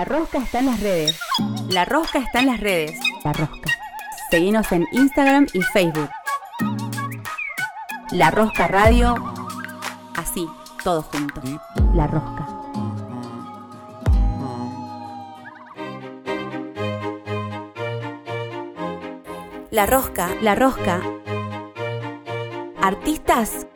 La 0.00 0.04
rosca 0.04 0.38
está 0.38 0.60
en 0.60 0.66
las 0.66 0.78
redes. 0.78 1.20
La 1.70 1.84
rosca 1.84 2.20
está 2.20 2.38
en 2.38 2.46
las 2.46 2.60
redes. 2.60 3.00
La 3.24 3.32
rosca. 3.32 3.68
Seguinos 4.30 4.70
en 4.70 4.86
Instagram 4.92 5.48
y 5.52 5.60
Facebook. 5.60 6.08
La 8.12 8.30
rosca 8.30 8.68
radio. 8.68 9.16
Así, 10.14 10.46
todos 10.84 11.04
juntos. 11.06 11.42
La 11.94 12.06
rosca. 12.06 12.46
La 19.72 19.86
rosca. 19.86 20.28
La 20.42 20.54
rosca. 20.54 21.02
Artistas 22.80 23.66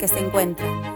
que 0.00 0.08
se 0.08 0.18
encuentran. 0.18 0.89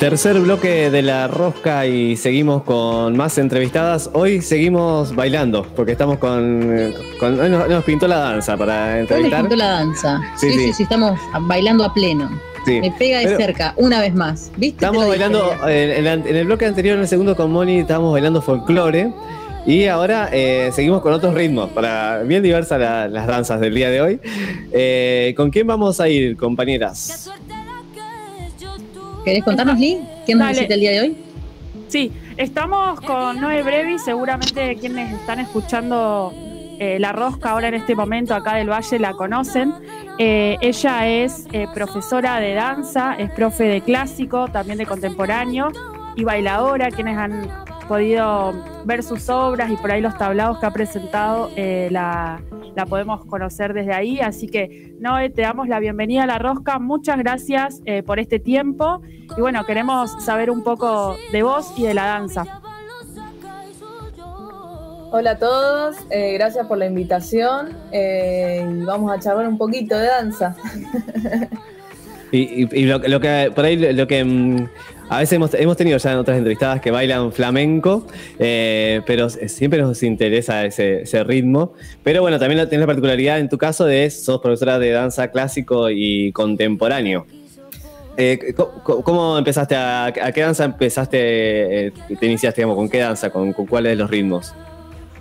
Tercer 0.00 0.38
bloque 0.38 0.90
de 0.92 1.02
la 1.02 1.26
rosca 1.26 1.84
y 1.86 2.16
seguimos 2.16 2.62
con 2.62 3.16
más 3.16 3.36
entrevistadas. 3.36 4.08
Hoy 4.12 4.42
seguimos 4.42 5.12
bailando 5.12 5.64
porque 5.74 5.90
estamos 5.92 6.18
con. 6.18 6.94
con 7.18 7.40
hoy 7.40 7.50
nos, 7.50 7.68
nos 7.68 7.82
pintó 7.82 8.06
la 8.06 8.18
danza 8.18 8.56
para 8.56 8.94
Hoy 8.94 9.00
entrevistar. 9.00 9.40
pintó 9.40 9.56
la 9.56 9.66
danza. 9.70 10.20
Sí, 10.36 10.50
Sí, 10.50 10.56
sí, 10.58 10.64
sí. 10.66 10.72
sí, 10.74 10.82
estamos 10.84 11.18
bailando 11.40 11.82
a 11.84 11.92
pleno. 11.92 12.30
Sí. 12.64 12.80
Me 12.80 12.92
pega 12.92 13.18
de 13.18 13.24
Pero 13.24 13.38
cerca, 13.38 13.74
una 13.76 14.00
vez 14.00 14.14
más. 14.14 14.52
¿Viste? 14.56 14.78
Te 14.78 14.84
Estamos 14.86 15.08
bailando. 15.08 15.52
En, 15.66 15.90
en 15.90 16.04
la- 16.04 16.12
en 16.12 16.36
el 16.36 16.46
bloque 16.46 16.66
anterior, 16.66 16.94
en 16.94 17.02
el 17.02 17.08
segundo 17.08 17.34
con 17.34 17.50
Moni, 17.50 17.80
estábamos 17.80 18.12
bailando 18.12 18.40
folclore. 18.40 19.12
Y 19.66 19.86
ahora 19.86 20.30
eh, 20.32 20.70
seguimos 20.72 21.02
con 21.02 21.12
otros 21.12 21.34
ritmos, 21.34 21.70
para 21.70 22.22
bien 22.22 22.42
diversas 22.42 22.78
la- 22.78 23.08
las 23.08 23.26
danzas 23.26 23.58
del 23.60 23.74
día 23.74 23.90
de 23.90 24.00
hoy. 24.00 24.20
Eh, 24.72 25.34
¿Con 25.36 25.50
quién 25.50 25.66
vamos 25.66 26.00
a 26.00 26.08
ir, 26.08 26.36
compañeras? 26.36 27.28
¿Querés 29.24 29.44
contarnos, 29.44 29.78
Lee? 29.78 30.00
¿Quién 30.24 30.38
nos 30.38 30.48
visita 30.48 30.74
el 30.74 30.80
día 30.80 30.90
de 30.92 31.00
hoy? 31.00 31.16
Sí, 31.88 32.12
estamos 32.36 33.00
con 33.00 33.40
Noé 33.40 33.62
Brevi, 33.62 33.98
seguramente 33.98 34.76
quienes 34.76 35.12
están 35.12 35.40
escuchando 35.40 36.32
eh, 36.78 36.98
La 37.00 37.12
Rosca 37.12 37.50
ahora 37.50 37.68
en 37.68 37.74
este 37.74 37.94
momento 37.94 38.34
acá 38.34 38.54
del 38.54 38.70
Valle 38.70 38.98
la 38.98 39.12
conocen. 39.14 39.72
Eh, 40.18 40.56
ella 40.60 41.08
es 41.08 41.46
eh, 41.52 41.66
profesora 41.72 42.40
de 42.40 42.54
danza, 42.54 43.14
es 43.14 43.30
profe 43.30 43.64
de 43.64 43.80
clásico, 43.80 44.48
también 44.48 44.78
de 44.78 44.86
contemporáneo 44.86 45.72
y 46.16 46.24
bailadora, 46.24 46.90
quienes 46.90 47.16
han 47.16 47.48
podido 47.88 48.52
ver 48.84 49.02
sus 49.02 49.28
obras 49.28 49.70
y 49.70 49.76
por 49.76 49.90
ahí 49.90 50.00
los 50.00 50.16
tablados 50.16 50.58
que 50.58 50.66
ha 50.66 50.70
presentado, 50.70 51.50
eh, 51.56 51.88
la, 51.90 52.40
la 52.76 52.86
podemos 52.86 53.24
conocer 53.24 53.72
desde 53.74 53.92
ahí. 53.94 54.20
Así 54.20 54.46
que, 54.48 54.94
Noé, 55.00 55.30
te 55.30 55.42
damos 55.42 55.66
la 55.68 55.80
bienvenida 55.80 56.22
a 56.24 56.26
La 56.26 56.38
Rosca. 56.38 56.78
Muchas 56.78 57.18
gracias 57.18 57.80
eh, 57.86 58.02
por 58.02 58.18
este 58.20 58.38
tiempo. 58.38 59.00
Y 59.36 59.40
bueno, 59.40 59.64
queremos 59.64 60.22
saber 60.24 60.50
un 60.50 60.62
poco 60.62 61.16
de 61.32 61.42
vos 61.42 61.72
y 61.76 61.82
de 61.84 61.94
la 61.94 62.04
danza. 62.06 62.44
Hola 65.10 65.30
a 65.32 65.38
todos, 65.38 65.96
eh, 66.10 66.34
gracias 66.34 66.66
por 66.66 66.76
la 66.76 66.84
invitación 66.84 67.74
eh, 67.92 68.62
y 68.70 68.84
vamos 68.84 69.10
a 69.10 69.18
charlar 69.18 69.48
un 69.48 69.56
poquito 69.56 69.96
de 69.98 70.06
danza. 70.06 70.54
Y, 72.30 72.64
y- 72.64 72.68
y 72.82 72.84
lo, 72.84 72.98
lo 72.98 73.20
que 73.20 73.50
por 73.54 73.64
ahí 73.64 73.94
lo 73.94 74.06
que 74.06 74.22
mm, 74.22 74.68
a 75.08 75.18
veces 75.18 75.34
hemos, 75.34 75.54
hemos 75.54 75.76
tenido 75.76 75.96
ya 75.98 76.12
en 76.12 76.18
otras 76.18 76.36
entrevistadas 76.36 76.80
que 76.80 76.90
bailan 76.90 77.32
flamenco, 77.32 78.06
eh, 78.38 79.00
pero 79.06 79.30
siempre 79.30 79.80
nos 79.80 80.02
interesa 80.02 80.64
ese, 80.64 81.24
ritmo. 81.24 81.72
Pero 82.02 82.22
bueno, 82.22 82.38
también 82.38 82.68
tenés 82.68 82.80
la 82.80 82.86
particularidad 82.86 83.38
en 83.38 83.48
tu 83.48 83.58
caso 83.58 83.84
de 83.84 84.10
sos 84.10 84.40
profesora 84.40 84.78
de 84.78 84.90
danza 84.90 85.30
clásico 85.30 85.90
y 85.90 86.32
contemporáneo. 86.32 87.26
Eh, 88.16 88.54
¿Cómo 88.82 89.38
empezaste 89.38 89.76
a, 89.76 90.12
qué 90.34 90.40
danza 90.40 90.64
empezaste, 90.64 91.86
eh, 91.86 91.92
te 92.18 92.26
iniciaste, 92.26 92.60
digamos, 92.60 92.76
con 92.76 92.88
qué 92.88 92.98
danza, 92.98 93.30
con, 93.30 93.52
con 93.52 93.66
cuáles 93.66 93.92
de 93.92 93.96
los 93.96 94.10
ritmos? 94.10 94.54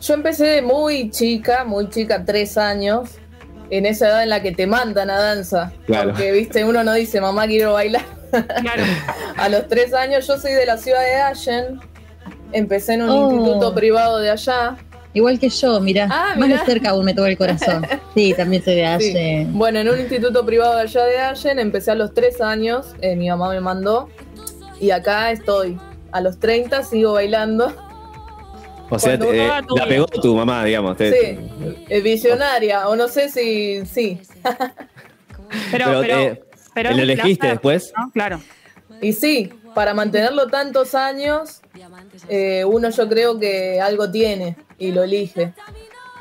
Yo 0.02 0.14
empecé 0.14 0.62
muy 0.62 1.10
chica, 1.12 1.64
muy 1.64 1.90
chica, 1.90 2.24
tres 2.26 2.58
años, 2.58 3.10
en 3.70 3.86
esa 3.86 4.08
edad 4.08 4.24
en 4.24 4.30
la 4.30 4.42
que 4.42 4.52
te 4.52 4.68
mandan 4.68 5.10
a 5.10 5.20
danza. 5.20 5.72
Claro. 5.86 6.10
Porque, 6.12 6.32
viste, 6.32 6.64
uno 6.64 6.84
no 6.84 6.94
dice, 6.94 7.20
mamá, 7.22 7.48
quiero 7.48 7.74
bailar. 7.74 8.04
Claro. 8.32 8.84
A 9.38 9.50
los 9.50 9.68
tres 9.68 9.94
años 9.94 10.28
yo 10.28 10.38
soy 10.38 10.52
de 10.54 10.66
la 10.66 10.78
ciudad 10.78 11.02
de 11.02 11.16
Allen, 11.16 11.80
empecé 12.52 12.94
en 12.96 13.04
un 13.04 13.10
Oh. 13.10 13.32
instituto 13.32 13.74
privado 13.74 14.20
de 14.20 14.30
allá. 14.32 14.76
Igual 15.14 15.40
que 15.40 15.50
yo, 15.50 15.80
mirá. 15.80 16.08
Ah, 16.12 16.34
Más 16.38 16.50
de 16.50 16.58
cerca 16.60 16.90
aún 16.92 17.06
me 17.06 17.14
toca 17.14 17.30
el 17.30 17.38
corazón. 17.38 17.86
Sí, 18.14 18.34
también 18.36 18.64
soy 18.64 18.76
de 18.76 18.98
Sí. 19.00 19.16
Aye. 19.18 19.48
Bueno, 19.50 19.80
en 19.80 19.90
un 19.90 20.00
instituto 20.00 20.46
privado 20.46 20.76
de 20.76 20.82
allá 20.82 21.04
de 21.06 21.18
Allen, 21.20 21.60
empecé 21.60 21.92
a 21.92 21.96
los 21.96 22.14
tres 22.14 22.42
años, 22.42 22.94
eh, 23.02 23.16
mi 23.16 23.30
mamá 23.30 23.50
me 23.50 23.60
mandó, 23.62 24.10
y 24.80 24.92
acá 24.92 25.32
estoy. 25.32 25.78
A 26.12 26.22
los 26.22 26.40
30 26.40 26.84
sigo 26.84 27.14
bailando. 27.14 27.74
O 28.90 29.00
sea, 29.00 29.18
te- 29.20 29.26
tu 29.68 29.76
la 29.76 29.88
pegó 29.88 30.06
tu 30.08 30.36
mamá, 30.36 30.64
digamos. 30.64 30.96
te- 30.98 31.12
Sí, 31.12 31.40
es 31.90 32.04
visionaria, 32.04 32.88
o 32.88 32.96
no 32.96 33.08
sé 33.08 33.30
si 33.30 33.86
sí. 33.86 34.20
Pero, 35.72 35.86
Pero, 35.86 36.02
pero, 36.02 36.20
eh, 36.20 36.44
pero 36.74 36.92
¿Lo 36.92 37.04
elegiste 37.04 37.38
placer, 37.40 37.52
después? 37.56 37.94
¿no? 37.98 38.12
Claro. 38.12 38.42
Y 39.02 39.14
sí, 39.14 39.50
para 39.74 39.94
mantenerlo 39.94 40.48
tantos 40.48 40.94
años, 40.94 41.62
eh, 42.28 42.66
uno 42.66 42.90
yo 42.90 43.08
creo 43.08 43.40
que 43.40 43.80
algo 43.80 44.12
tiene 44.12 44.58
y 44.78 44.92
lo 44.92 45.04
elige. 45.04 45.54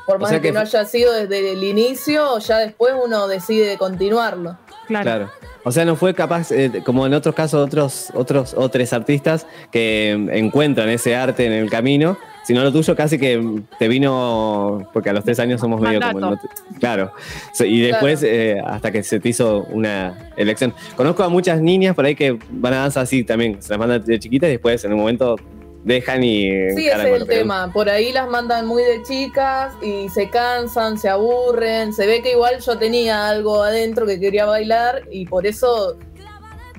Por 0.05 0.15
O 0.15 0.19
más 0.19 0.29
sea 0.29 0.39
que, 0.39 0.47
que 0.47 0.51
no 0.53 0.61
haya 0.61 0.85
sido 0.85 1.11
desde 1.11 1.51
el 1.51 1.63
inicio, 1.63 2.37
ya 2.39 2.59
después 2.59 2.93
uno 3.03 3.27
decide 3.27 3.77
continuarlo. 3.77 4.57
Claro. 4.87 5.03
Claro. 5.03 5.31
O 5.65 5.71
sea, 5.73 5.83
no 5.83 5.97
fue 5.97 6.13
capaz, 6.13 6.49
eh, 6.51 6.81
como 6.85 7.05
en 7.05 7.13
otros 7.13 7.35
casos, 7.35 7.65
otros, 7.67 8.09
otros, 8.13 8.53
otros 8.55 8.93
artistas 8.93 9.45
que 9.69 10.15
mm, 10.17 10.29
encuentran 10.29 10.87
ese 10.87 11.13
arte 11.17 11.45
en 11.45 11.51
el 11.51 11.69
camino, 11.69 12.17
sino 12.47 12.63
lo 12.63 12.71
tuyo 12.71 12.95
casi 12.95 13.19
que 13.19 13.61
te 13.77 13.89
vino, 13.89 14.89
porque 14.93 15.09
a 15.09 15.13
los 15.13 15.25
tres 15.25 15.37
años 15.37 15.59
somos 15.59 15.81
medio 15.81 15.99
como... 15.99 16.21
No 16.21 16.39
claro. 16.79 17.11
Y 17.59 17.81
después, 17.81 18.23
eh, 18.23 18.55
hasta 18.65 18.89
que 18.89 19.03
se 19.03 19.19
te 19.19 19.27
hizo 19.27 19.65
una 19.69 20.31
elección. 20.37 20.73
Conozco 20.95 21.23
a 21.23 21.29
muchas 21.29 21.59
niñas 21.59 21.93
por 21.93 22.05
ahí 22.05 22.15
que 22.15 22.39
van 22.49 22.73
a 22.73 22.77
danza 22.77 23.01
así 23.01 23.25
también, 23.25 23.61
se 23.61 23.67
las 23.71 23.77
mandan 23.77 24.01
de 24.01 24.17
chiquitas 24.17 24.47
y 24.47 24.53
después 24.53 24.81
en 24.85 24.93
un 24.93 24.99
momento 24.99 25.35
dejan 25.83 26.23
y... 26.23 26.49
Sí, 26.73 26.87
ese 26.87 27.15
es 27.15 27.21
el 27.21 27.27
tema. 27.27 27.69
Por 27.73 27.89
ahí 27.89 28.13
las 28.13 28.29
mandan 28.29 28.65
muy 28.65 28.81
de 28.81 29.03
chicas 29.03 29.73
y 29.81 30.07
se 30.07 30.29
cansan, 30.29 30.97
se 30.97 31.09
aburren. 31.09 31.91
Se 31.91 32.07
ve 32.07 32.21
que 32.21 32.31
igual 32.31 32.61
yo 32.61 32.77
tenía 32.77 33.27
algo 33.27 33.61
adentro 33.61 34.05
que 34.05 34.21
quería 34.21 34.45
bailar 34.45 35.03
y 35.11 35.25
por 35.25 35.45
eso 35.45 35.97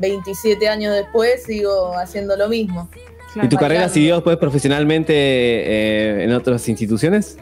27 0.01 0.67
años 0.67 0.95
después 0.95 1.43
sigo 1.43 1.95
haciendo 1.95 2.39
lo 2.39 2.49
mismo. 2.49 2.89
¿Y 3.35 3.49
tu 3.49 3.57
carrera 3.57 3.89
siguió 3.89 4.17
después 4.17 4.37
profesionalmente 4.39 5.13
eh, 5.15 6.25
en 6.25 6.33
otras 6.33 6.69
instituciones? 6.69 7.37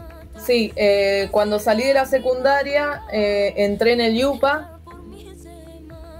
Sí, 0.44 0.72
eh, 0.76 1.28
cuando 1.30 1.58
salí 1.58 1.84
de 1.84 1.94
la 1.94 2.06
secundaria 2.06 3.02
eh, 3.12 3.54
entré 3.56 3.92
en 3.92 4.00
el 4.00 4.24
UPA 4.24 4.72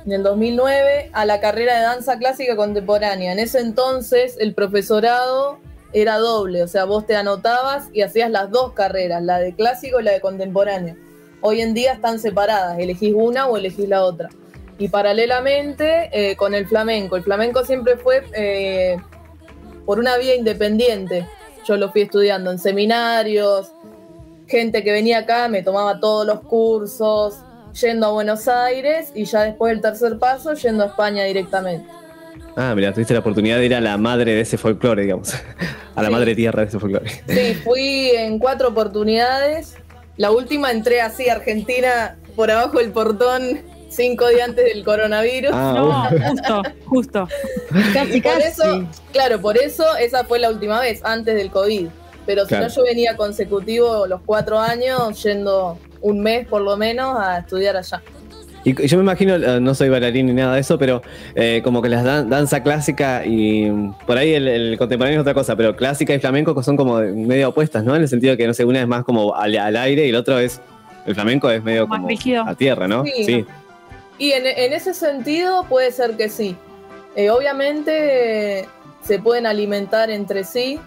en 0.06 0.12
el 0.12 0.22
2009 0.22 1.10
a 1.12 1.26
la 1.26 1.40
carrera 1.40 1.76
de 1.76 1.82
danza 1.82 2.16
clásica 2.16 2.54
contemporánea. 2.54 3.32
En 3.32 3.40
ese 3.40 3.58
entonces 3.58 4.36
el 4.38 4.54
profesorado 4.54 5.58
era 5.92 6.18
doble, 6.18 6.62
o 6.62 6.68
sea, 6.68 6.84
vos 6.84 7.06
te 7.06 7.16
anotabas 7.16 7.88
y 7.92 8.02
hacías 8.02 8.30
las 8.30 8.50
dos 8.50 8.72
carreras, 8.72 9.22
la 9.22 9.38
de 9.38 9.54
clásico 9.54 10.00
y 10.00 10.04
la 10.04 10.12
de 10.12 10.20
contemporáneo. 10.20 10.94
Hoy 11.40 11.60
en 11.60 11.74
día 11.74 11.92
están 11.92 12.20
separadas, 12.20 12.78
elegís 12.78 13.14
una 13.14 13.48
o 13.48 13.56
elegís 13.56 13.88
la 13.88 14.04
otra. 14.04 14.28
Y 14.78 14.88
paralelamente 14.88 16.10
eh, 16.12 16.36
con 16.36 16.54
el 16.54 16.66
flamenco, 16.66 17.16
el 17.16 17.22
flamenco 17.22 17.64
siempre 17.64 17.96
fue 17.96 18.22
por 19.86 19.98
una 19.98 20.18
vía 20.18 20.34
independiente. 20.34 21.26
Yo 21.66 21.76
lo 21.78 21.90
fui 21.90 22.02
estudiando 22.02 22.50
en 22.50 22.58
seminarios, 22.58 23.72
gente 24.46 24.84
que 24.84 24.92
venía 24.92 25.18
acá 25.18 25.48
me 25.48 25.62
tomaba 25.62 25.98
todos 25.98 26.26
los 26.26 26.40
cursos, 26.40 27.38
yendo 27.80 28.06
a 28.06 28.10
Buenos 28.10 28.46
Aires 28.48 29.10
y 29.14 29.24
ya 29.24 29.42
después 29.42 29.72
del 29.72 29.80
tercer 29.80 30.18
paso 30.18 30.52
yendo 30.54 30.84
a 30.84 30.86
España 30.88 31.24
directamente. 31.24 31.86
Ah, 32.56 32.72
mira, 32.74 32.92
tuviste 32.92 33.12
la 33.12 33.20
oportunidad 33.20 33.58
de 33.58 33.66
ir 33.66 33.74
a 33.74 33.80
la 33.80 33.96
madre 33.98 34.32
de 34.34 34.40
ese 34.40 34.56
folclore, 34.56 35.02
digamos. 35.02 35.32
A 35.94 36.02
la 36.02 36.08
Sí. 36.08 36.14
madre 36.14 36.34
tierra 36.34 36.62
de 36.62 36.68
ese 36.68 36.78
folclore. 36.78 37.10
Sí, 37.26 37.54
fui 37.64 38.10
en 38.10 38.38
cuatro 38.38 38.68
oportunidades. 38.68 39.74
La 40.18 40.30
última 40.30 40.70
entré 40.70 41.00
así 41.02 41.28
Argentina 41.28 42.16
por 42.34 42.50
abajo 42.50 42.78
del 42.78 42.92
portón 42.92 43.60
cinco 43.88 44.28
días 44.28 44.48
antes 44.48 44.64
del 44.72 44.84
coronavirus. 44.84 45.50
Ah, 45.52 45.72
No, 45.74 46.62
justo, 46.62 46.62
justo. 46.86 47.28
Casi, 47.92 48.18
Y 48.18 48.20
por 48.20 48.32
casi. 48.34 48.48
eso, 48.48 48.84
claro, 49.12 49.40
por 49.40 49.56
eso 49.58 49.84
esa 49.96 50.24
fue 50.24 50.38
la 50.38 50.50
última 50.50 50.80
vez, 50.80 51.00
antes 51.04 51.34
del 51.34 51.50
COVID. 51.50 51.88
Pero 52.26 52.44
si 52.46 52.54
no, 52.54 52.66
yo 52.68 52.82
venía 52.82 53.16
consecutivo 53.16 54.06
los 54.06 54.20
cuatro 54.26 54.58
años, 54.58 55.22
yendo 55.22 55.78
un 56.00 56.20
mes 56.20 56.46
por 56.46 56.60
lo 56.60 56.76
menos 56.76 57.16
a 57.18 57.38
estudiar 57.38 57.76
allá. 57.76 58.02
Y 58.64 58.74
yo 58.88 58.96
me 58.96 59.04
imagino, 59.04 59.36
eh, 59.36 59.60
no 59.60 59.76
soy 59.76 59.88
bailarín 59.90 60.26
ni 60.26 60.32
nada 60.32 60.54
de 60.54 60.60
eso, 60.60 60.76
pero 60.76 61.00
eh, 61.36 61.60
como 61.62 61.80
que 61.82 61.88
la 61.88 62.02
dan- 62.02 62.28
danza 62.28 62.64
clásica 62.64 63.24
y 63.24 63.70
mm, 63.70 63.92
por 64.08 64.18
ahí 64.18 64.34
el, 64.34 64.48
el 64.48 64.76
contemporáneo 64.76 65.20
es 65.20 65.22
otra 65.22 65.34
cosa, 65.34 65.54
pero 65.54 65.76
clásica 65.76 66.12
y 66.12 66.18
flamenco 66.18 66.60
son 66.64 66.76
como 66.76 66.96
medio 66.98 67.50
opuestas, 67.50 67.84
¿no? 67.84 67.94
En 67.94 68.02
el 68.02 68.08
sentido 68.08 68.32
de 68.32 68.36
que, 68.38 68.46
no 68.48 68.54
sé, 68.54 68.64
una 68.64 68.80
es 68.80 68.88
más 68.88 69.04
como 69.04 69.36
al, 69.36 69.56
al 69.56 69.76
aire 69.76 70.04
y 70.06 70.08
el 70.08 70.16
otro 70.16 70.40
es 70.40 70.60
el 71.06 71.14
flamenco 71.14 71.48
es 71.48 71.62
medio 71.62 71.86
Más 71.86 71.98
como 71.98 72.08
rígido. 72.08 72.42
a 72.44 72.56
tierra, 72.56 72.88
¿no? 72.88 73.04
Sí. 73.04 73.46
Y 74.18 74.32
en, 74.32 74.46
en 74.46 74.72
ese 74.72 74.94
sentido 74.94 75.64
puede 75.64 75.92
ser 75.92 76.16
que 76.16 76.28
sí. 76.28 76.56
Eh, 77.14 77.30
obviamente 77.30 78.60
eh, 78.60 78.68
se 79.02 79.18
pueden 79.18 79.46
alimentar 79.46 80.10
entre 80.10 80.44
sí, 80.44 80.78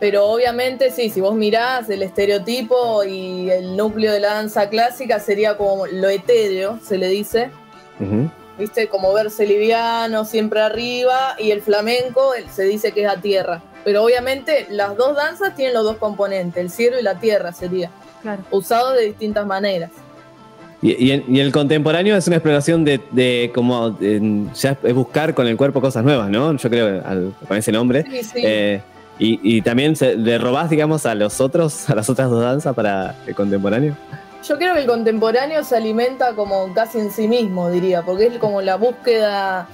pero 0.00 0.26
obviamente 0.26 0.90
sí, 0.90 1.08
si 1.10 1.20
vos 1.20 1.34
mirás 1.34 1.88
el 1.88 2.02
estereotipo 2.02 3.04
y 3.04 3.50
el 3.50 3.76
núcleo 3.76 4.12
de 4.12 4.20
la 4.20 4.34
danza 4.34 4.68
clásica 4.68 5.20
sería 5.20 5.56
como 5.56 5.86
lo 5.86 6.08
etéreo, 6.08 6.78
se 6.82 6.98
le 6.98 7.08
dice. 7.08 7.50
¿viste? 8.58 8.88
Como 8.88 9.12
verse 9.12 9.46
liviano, 9.46 10.24
siempre 10.24 10.60
arriba, 10.60 11.36
y 11.38 11.50
el 11.52 11.62
flamenco 11.62 12.32
se 12.52 12.64
dice 12.64 12.92
que 12.92 13.04
es 13.04 13.08
a 13.08 13.16
tierra. 13.20 13.62
Pero 13.84 14.02
obviamente 14.02 14.66
las 14.70 14.96
dos 14.96 15.16
danzas 15.16 15.54
tienen 15.54 15.74
los 15.74 15.84
dos 15.84 15.96
componentes, 15.96 16.60
el 16.62 16.70
cielo 16.70 16.98
y 16.98 17.02
la 17.02 17.18
tierra 17.20 17.52
sería, 17.52 17.90
Claro. 18.22 18.42
usados 18.50 18.94
de 18.94 19.02
distintas 19.04 19.46
maneras. 19.46 19.90
Y, 20.84 21.02
y 21.06 21.10
el, 21.12 21.24
y 21.28 21.40
el 21.40 21.50
contemporáneo 21.50 22.14
es 22.14 22.26
una 22.26 22.36
exploración 22.36 22.84
de, 22.84 23.00
de 23.10 23.50
como 23.54 23.88
de- 23.88 24.44
ya 24.54 24.76
es 24.82 24.94
buscar 24.94 25.32
con 25.32 25.46
el 25.46 25.56
cuerpo 25.56 25.80
cosas 25.80 26.04
nuevas, 26.04 26.28
¿no? 26.28 26.54
Yo 26.58 26.68
creo 26.68 27.02
al- 27.06 27.32
con 27.48 27.56
ese 27.56 27.72
nombre. 27.72 28.04
Sí, 28.10 28.22
sí. 28.22 28.42
Eh, 28.44 28.82
y, 29.18 29.40
y 29.56 29.62
también 29.62 29.96
se- 29.96 30.14
le 30.14 30.36
robás, 30.36 30.68
digamos, 30.68 31.06
a 31.06 31.14
los 31.14 31.40
otros, 31.40 31.88
a 31.88 31.94
las 31.94 32.10
otras 32.10 32.28
dos 32.28 32.42
danzas 32.42 32.74
para 32.74 33.14
el 33.26 33.34
contemporáneo. 33.34 33.96
Yo 34.46 34.58
creo 34.58 34.74
que 34.74 34.80
el 34.80 34.86
contemporáneo 34.86 35.64
se 35.64 35.74
alimenta 35.74 36.34
como 36.34 36.70
casi 36.74 36.98
en 36.98 37.10
sí 37.10 37.28
mismo, 37.28 37.70
diría, 37.70 38.02
porque 38.02 38.26
es 38.26 38.36
como 38.36 38.60
la 38.60 38.76
búsqueda 38.76 39.66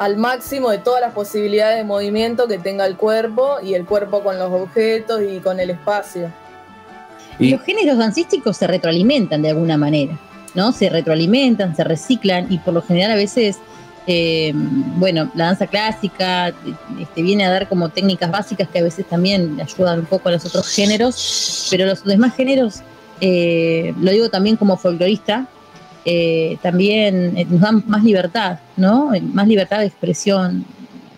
al 0.00 0.16
máximo 0.16 0.70
de 0.70 0.78
todas 0.78 1.00
las 1.00 1.12
posibilidades 1.12 1.76
de 1.76 1.84
movimiento 1.84 2.48
que 2.48 2.58
tenga 2.58 2.86
el 2.86 2.96
cuerpo 2.96 3.58
y 3.62 3.74
el 3.74 3.84
cuerpo 3.84 4.24
con 4.24 4.36
los 4.36 4.50
objetos 4.50 5.20
y 5.22 5.38
con 5.38 5.60
el 5.60 5.70
espacio. 5.70 6.32
Y 7.40 7.50
Los 7.50 7.62
géneros 7.62 7.98
dancísticos 7.98 8.56
se 8.56 8.66
retroalimentan 8.66 9.42
de 9.42 9.50
alguna 9.50 9.76
manera, 9.76 10.18
¿no? 10.54 10.72
Se 10.72 10.88
retroalimentan, 10.90 11.74
se 11.74 11.84
reciclan 11.84 12.46
y 12.52 12.58
por 12.58 12.74
lo 12.74 12.82
general 12.82 13.12
a 13.12 13.14
veces, 13.16 13.58
eh, 14.06 14.52
bueno, 14.54 15.30
la 15.34 15.46
danza 15.46 15.66
clásica 15.66 16.52
este, 17.00 17.22
viene 17.22 17.44
a 17.44 17.50
dar 17.50 17.68
como 17.68 17.88
técnicas 17.88 18.30
básicas 18.30 18.68
que 18.68 18.78
a 18.80 18.82
veces 18.82 19.06
también 19.06 19.58
ayudan 19.60 20.00
un 20.00 20.06
poco 20.06 20.28
a 20.28 20.32
los 20.32 20.44
otros 20.44 20.68
géneros, 20.68 21.68
pero 21.70 21.86
los 21.86 22.04
demás 22.04 22.34
géneros, 22.36 22.80
eh, 23.20 23.94
lo 24.00 24.10
digo 24.10 24.28
también 24.28 24.56
como 24.56 24.76
folclorista, 24.76 25.46
eh, 26.04 26.56
también 26.62 27.36
eh, 27.36 27.46
nos 27.48 27.60
dan 27.60 27.84
más 27.86 28.02
libertad, 28.02 28.58
¿no? 28.76 29.10
Más 29.32 29.46
libertad 29.46 29.80
de 29.80 29.86
expresión 29.86 30.64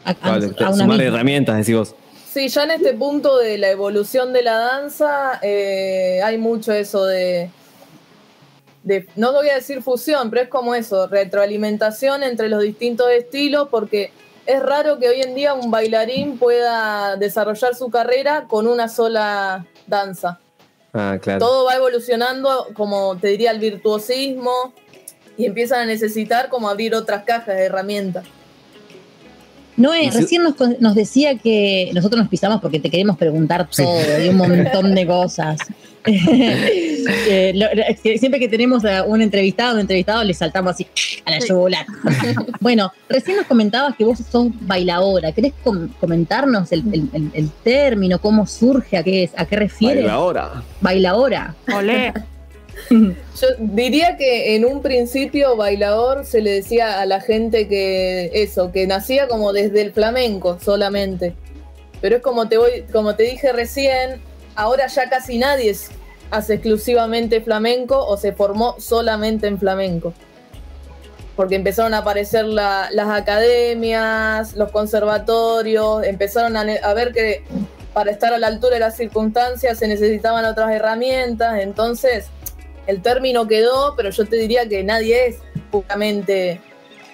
a, 0.04 0.10
a- 0.10 0.30
vale, 0.30 0.46
a 0.46 0.48
una 0.48 0.72
sumar 0.72 0.88
misma. 0.88 1.02
herramientas, 1.04 1.56
decís 1.56 1.76
vos. 1.76 1.94
Sí, 2.32 2.48
ya 2.48 2.64
en 2.64 2.70
este 2.70 2.94
punto 2.94 3.36
de 3.36 3.58
la 3.58 3.68
evolución 3.68 4.32
de 4.32 4.42
la 4.42 4.56
danza 4.56 5.38
eh, 5.42 6.22
hay 6.24 6.38
mucho 6.38 6.72
eso 6.72 7.04
de, 7.04 7.50
de, 8.84 9.06
no 9.16 9.34
voy 9.34 9.50
a 9.50 9.56
decir 9.56 9.82
fusión, 9.82 10.30
pero 10.30 10.44
es 10.44 10.48
como 10.48 10.74
eso, 10.74 11.08
retroalimentación 11.08 12.22
entre 12.22 12.48
los 12.48 12.62
distintos 12.62 13.10
estilos, 13.10 13.68
porque 13.70 14.12
es 14.46 14.62
raro 14.62 14.98
que 14.98 15.10
hoy 15.10 15.20
en 15.20 15.34
día 15.34 15.52
un 15.52 15.70
bailarín 15.70 16.38
pueda 16.38 17.16
desarrollar 17.16 17.74
su 17.74 17.90
carrera 17.90 18.46
con 18.48 18.66
una 18.66 18.88
sola 18.88 19.66
danza. 19.86 20.40
Ah, 20.94 21.18
claro. 21.20 21.38
Todo 21.38 21.66
va 21.66 21.74
evolucionando, 21.74 22.68
como 22.72 23.14
te 23.18 23.28
diría, 23.28 23.50
el 23.50 23.58
virtuosismo 23.58 24.72
y 25.36 25.44
empiezan 25.44 25.80
a 25.80 25.84
necesitar 25.84 26.48
como 26.48 26.70
abrir 26.70 26.94
otras 26.94 27.24
cajas 27.24 27.56
de 27.56 27.64
herramientas. 27.64 28.24
Noé, 29.76 30.04
Y 30.04 30.10
si- 30.10 30.18
recién 30.20 30.42
nos, 30.42 30.54
nos 30.80 30.94
decía 30.94 31.36
que 31.38 31.90
nosotros 31.94 32.20
nos 32.20 32.28
pisamos 32.28 32.60
porque 32.60 32.78
te 32.80 32.90
queremos 32.90 33.16
preguntar 33.16 33.66
Sí. 33.70 33.82
todo 33.82 34.24
y 34.24 34.28
un 34.28 34.36
montón 34.36 34.94
de 34.94 35.06
cosas. 35.06 35.58
Eh, 37.28 37.52
lo- 37.54 37.66
lo- 37.74 37.82
que 38.02 38.18
siempre 38.18 38.38
que 38.40 38.48
tenemos 38.48 38.84
a 38.84 39.04
un 39.04 39.22
entrevistado, 39.22 39.74
un 39.74 39.80
entrevistado, 39.80 40.22
le 40.24 40.34
saltamos 40.34 40.72
así 40.72 40.86
a 41.24 41.30
la 41.32 41.38
yugular. 41.40 41.84
bueno, 42.60 42.92
recién 43.08 43.36
nos 43.36 43.46
comentabas 43.46 43.96
que 43.96 44.04
vos 44.04 44.18
sos 44.30 44.48
bailadora. 44.60 45.32
¿Querés 45.32 45.52
com- 45.64 45.88
comentarnos 46.00 46.70
el, 46.72 46.82
el- 46.92 47.08
el- 47.12 47.30
el 47.34 47.50
término, 47.64 48.18
cómo 48.20 48.46
surge, 48.46 48.96
a 48.96 49.02
qué, 49.02 49.24
es, 49.24 49.30
a 49.36 49.46
qué 49.46 49.56
refiere? 49.56 49.96
Baila 50.02 50.12
ahora. 50.12 50.62
Bailadora. 50.80 51.54
Olé. 51.74 52.12
Yo 52.90 53.48
diría 53.58 54.16
que 54.16 54.54
en 54.54 54.64
un 54.64 54.82
principio 54.82 55.56
bailador 55.56 56.24
se 56.26 56.40
le 56.40 56.52
decía 56.52 57.00
a 57.00 57.06
la 57.06 57.20
gente 57.20 57.68
que 57.68 58.30
eso, 58.34 58.72
que 58.72 58.86
nacía 58.86 59.28
como 59.28 59.52
desde 59.52 59.80
el 59.82 59.92
flamenco 59.92 60.58
solamente. 60.62 61.34
Pero 62.00 62.16
es 62.16 62.22
como 62.22 62.48
te 62.48 62.58
voy, 62.58 62.84
como 62.92 63.14
te 63.14 63.24
dije 63.24 63.52
recién, 63.52 64.20
ahora 64.54 64.86
ya 64.88 65.08
casi 65.08 65.38
nadie 65.38 65.74
hace 66.30 66.54
exclusivamente 66.54 67.40
flamenco 67.40 67.98
o 68.04 68.16
se 68.16 68.32
formó 68.32 68.76
solamente 68.78 69.46
en 69.46 69.58
flamenco. 69.58 70.12
Porque 71.36 71.54
empezaron 71.54 71.94
a 71.94 71.98
aparecer 71.98 72.44
la- 72.44 72.88
las 72.92 73.08
academias, 73.08 74.54
los 74.54 74.70
conservatorios, 74.70 76.04
empezaron 76.04 76.56
a 76.56 76.94
ver 76.94 77.12
que 77.12 77.42
para 77.94 78.10
estar 78.10 78.32
a 78.32 78.38
la 78.38 78.46
altura 78.48 78.74
de 78.74 78.80
las 78.80 78.96
circunstancias 78.96 79.78
se 79.78 79.86
necesitaban 79.88 80.44
otras 80.44 80.70
herramientas, 80.72 81.60
entonces 81.60 82.26
el 82.86 83.02
término 83.02 83.46
quedó, 83.48 83.94
pero 83.96 84.10
yo 84.10 84.26
te 84.26 84.36
diría 84.36 84.68
que 84.68 84.82
nadie 84.84 85.26
es 85.26 85.36
puramente 85.70 86.60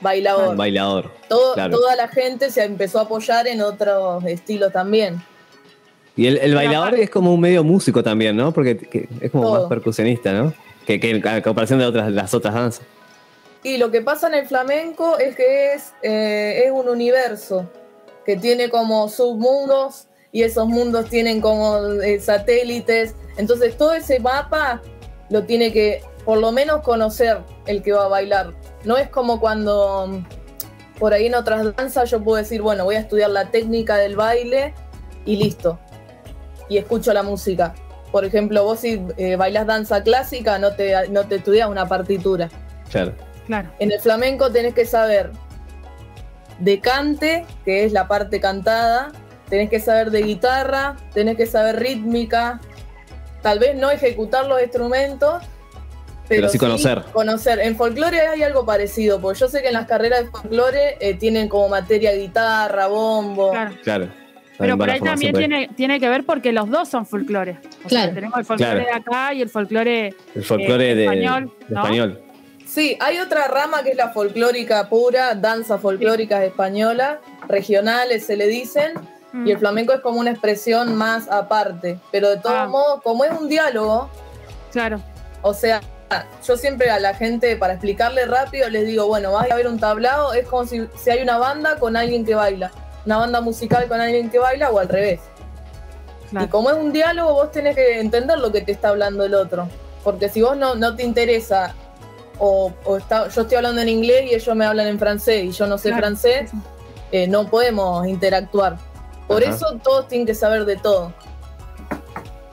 bailador. 0.01 0.57
Bailador. 0.57 1.11
Todo- 1.29 1.55
claro. 1.55 1.79
Toda 1.79 1.97
la 1.97 2.09
gente 2.09 2.51
se 2.51 2.65
empezó 2.65 2.99
a 2.99 3.03
apoyar 3.03 3.47
en 3.49 3.61
otros 3.61 4.25
estilos 4.25 4.73
también. 4.73 5.23
Y 6.17 6.27
el, 6.27 6.39
el 6.39 6.55
bailador 6.55 6.95
es 6.97 7.11
como 7.11 7.33
un 7.33 7.41
medio 7.41 7.63
músico 7.63 8.03
también, 8.03 8.37
¿no? 8.37 8.53
Porque 8.53 8.77
que- 8.77 9.09
es 9.21 9.31
como 9.31 9.45
Todo. 9.45 9.61
más 9.61 9.69
percusionista, 9.69 10.33
¿no? 10.33 10.53
Que, 10.87 10.99
que 10.99 11.23
a 11.29 11.43
comparación 11.43 11.79
de 11.79 11.87
otras, 11.87 12.11
las 12.11 12.33
otras 12.35 12.55
danzas. 12.55 12.85
Y 13.63 13.77
lo 13.77 13.91
que 13.91 14.01
pasa 14.03 14.29
en 14.29 14.35
el 14.35 14.47
flamenco 14.47 15.19
es 15.19 15.37
que 15.37 15.75
es, 15.75 15.93
eh, 16.03 16.63
es 16.65 16.71
un 16.73 16.89
universo 16.89 17.69
que 18.25 18.37
tiene 18.37 18.69
como 18.71 19.09
submundos 19.09 20.07
y 20.33 20.43
esos 20.43 20.67
mundos 20.69 21.09
tienen 21.11 21.41
como 21.41 21.79
eh, 22.03 22.21
satélites. 22.21 23.15
Entonces 23.37 23.77
todo 23.77 23.95
ese 23.95 24.21
mapa 24.21 24.81
lo 25.31 25.45
tiene 25.45 25.73
que 25.73 26.03
por 26.25 26.39
lo 26.39 26.53
menos 26.53 26.83
conocer 26.83 27.39
el 27.67 27.83
que 27.83 27.93
va 27.93 28.05
a 28.05 28.09
bailar. 28.09 28.53
No 28.85 28.97
es 28.97 29.09
como 29.09 29.41
cuando 29.41 30.07
mm, 30.07 30.99
por 30.99 31.15
ahí 31.15 31.27
en 31.27 31.35
otras 31.35 31.75
danzas 31.77 32.11
yo 32.11 32.23
puedo 32.23 32.37
decir, 32.37 32.61
bueno, 32.61 32.85
voy 32.85 32.97
a 32.97 33.01
estudiar 33.01 33.31
la 33.31 33.51
técnica 33.51 33.97
del 33.97 34.17
baile 34.17 34.75
y 35.25 35.37
listo. 35.37 35.79
Y 36.69 36.77
escucho 36.77 37.13
la 37.13 37.23
música. 37.23 37.75
Por 38.13 38.25
ejemplo, 38.25 38.65
vos 38.65 38.81
si 38.81 39.03
eh, 39.17 39.37
bailas 39.37 39.67
danza 39.67 40.03
clásica 40.03 40.59
no 40.59 40.73
te, 40.75 41.09
no 41.09 41.25
te 41.27 41.37
estudias 41.37 41.69
una 41.69 41.87
partitura. 41.89 42.49
Claro. 42.91 43.15
Claro. 43.47 43.71
En 43.79 43.91
el 43.91 44.01
flamenco 44.01 44.51
tenés 44.53 44.75
que 44.75 44.85
saber 44.85 45.31
de 46.59 46.81
cante, 46.81 47.47
que 47.65 47.85
es 47.85 47.93
la 47.93 48.09
parte 48.09 48.41
cantada, 48.41 49.13
tenés 49.49 49.71
que 49.71 49.81
saber 49.81 50.11
de 50.11 50.23
guitarra, 50.23 50.97
tenés 51.15 51.37
que 51.37 51.47
saber 51.47 51.79
rítmica, 51.81 52.61
tal 53.43 53.59
vez 53.59 53.75
no 53.77 53.91
ejecutar 53.91 54.47
los 54.47 54.61
instrumentos, 54.63 55.43
pero, 56.29 56.43
Pero 56.43 56.49
sí 56.51 56.59
conocer. 56.59 57.03
Conocer. 57.13 57.59
En 57.61 57.75
folclore 57.75 58.21
hay 58.21 58.43
algo 58.43 58.67
parecido, 58.67 59.19
porque 59.19 59.41
yo 59.41 59.49
sé 59.49 59.63
que 59.63 59.69
en 59.69 59.73
las 59.73 59.87
carreras 59.87 60.25
de 60.25 60.31
folclore 60.31 60.99
eh, 61.01 61.15
tienen 61.15 61.49
como 61.49 61.71
materia 61.71 62.13
guitarra, 62.15 62.87
bombo. 62.87 63.51
Claro. 63.51 63.75
Claro. 63.83 64.09
Pero 64.59 64.77
por 64.77 64.91
ahí 64.91 65.01
también 65.01 65.33
tiene, 65.35 65.71
tiene 65.75 65.99
que 66.01 66.09
ver 66.09 66.25
porque 66.25 66.53
los 66.53 66.69
dos 66.69 66.89
son 66.89 67.07
folclore. 67.07 67.53
O 67.85 67.89
sea, 67.89 68.01
Claro. 68.03 68.15
tenemos 68.15 68.39
el 68.39 68.45
folclore 68.45 68.73
Claro. 68.73 68.87
de 68.87 68.93
acá 68.93 69.33
y 69.35 69.41
el 69.43 69.49
folclore. 69.49 70.15
El 70.35 70.45
folclore 70.45 70.91
eh, 70.91 70.95
de, 70.97 71.05
español, 71.05 71.53
de 71.67 71.75
¿no? 71.75 71.81
español. 71.83 72.21
Sí, 72.67 72.99
hay 73.01 73.19
otra 73.21 73.49
rama 73.49 73.83
que 73.83 73.93
es 73.93 73.97
la 73.97 74.11
folclórica 74.11 74.87
pura, 74.91 75.35
danza 75.35 75.79
folclórica 75.79 76.45
española, 76.45 77.21
regionales 77.49 78.27
se 78.27 78.37
le 78.37 78.49
dicen, 78.49 78.93
Mm. 79.33 79.47
Y 79.47 79.51
el 79.53 79.59
flamenco 79.59 79.93
es 79.93 80.01
como 80.01 80.21
una 80.21 80.31
expresión 80.31 80.95
más 80.97 81.29
aparte. 81.31 81.99
Pero 82.11 82.31
de 82.31 82.37
todos 82.39 82.57
Ah. 82.57 82.67
modos, 82.69 83.03
como 83.03 83.25
es 83.25 83.31
un 83.39 83.49
diálogo, 83.49 84.09
Claro. 84.73 85.01
o 85.43 85.53
sea, 85.55 85.81
yo 86.47 86.57
siempre 86.57 86.91
a 86.91 86.99
la 86.99 87.13
gente, 87.15 87.55
para 87.57 87.75
explicarle 87.75 88.25
rápido, 88.25 88.69
les 88.71 88.87
digo, 88.87 89.07
bueno, 89.07 89.33
vas 89.33 89.51
a 89.51 89.55
ver 89.55 89.67
un 89.69 89.79
tablado, 89.79 90.33
es 90.33 90.47
como 90.49 90.65
si, 90.67 90.89
si 90.97 91.11
hay 91.11 91.23
una 91.23 91.37
banda 91.39 91.77
con 91.79 91.97
alguien 91.97 92.25
que 92.25 92.35
baila. 92.35 92.71
Una 93.05 93.19
banda 93.19 93.41
musical 93.43 93.87
con 93.89 94.01
alguien 94.01 94.31
que 94.31 94.39
baila 94.39 94.71
o 94.71 94.79
al 94.79 94.89
revés. 94.89 95.21
claro. 96.31 96.47
Y 96.47 96.49
como 96.51 96.71
es 96.71 96.77
un 96.77 96.93
diálogo, 96.93 97.33
vos 97.35 97.51
tenés 97.53 97.75
que 97.75 98.01
entender 98.01 98.39
lo 98.39 98.53
que 98.53 98.61
te 98.63 98.73
está 98.73 98.89
hablando 98.89 99.25
el 99.25 99.35
otro. 99.35 99.69
Porque 100.05 100.29
si 100.29 100.43
vos 100.43 100.57
no, 100.57 100.75
no 100.75 100.95
te 100.97 101.03
interesa, 101.03 101.75
o, 102.39 102.73
o 102.85 102.97
está- 102.99 103.29
yo 103.29 103.41
estoy 103.43 103.57
hablando 103.57 103.81
en 103.83 103.89
inglés 103.89 104.31
y 104.31 104.35
ellos 104.35 104.55
me 104.57 104.65
hablan 104.67 104.87
en 104.87 104.99
francés 104.99 105.45
y 105.45 105.51
yo 105.53 105.67
no 105.67 105.77
sé 105.79 105.89
Claro. 105.89 106.03
francés, 106.03 106.51
eh, 107.13 107.27
no 107.29 107.49
podemos 107.49 108.07
interactuar. 108.07 108.77
Por 109.29 109.45
Ajá. 109.45 109.55
eso 109.55 109.79
todos 109.85 110.09
tienen 110.09 110.27
que 110.27 110.35
saber 110.35 110.65
de 110.65 110.77
todo. 110.77 111.13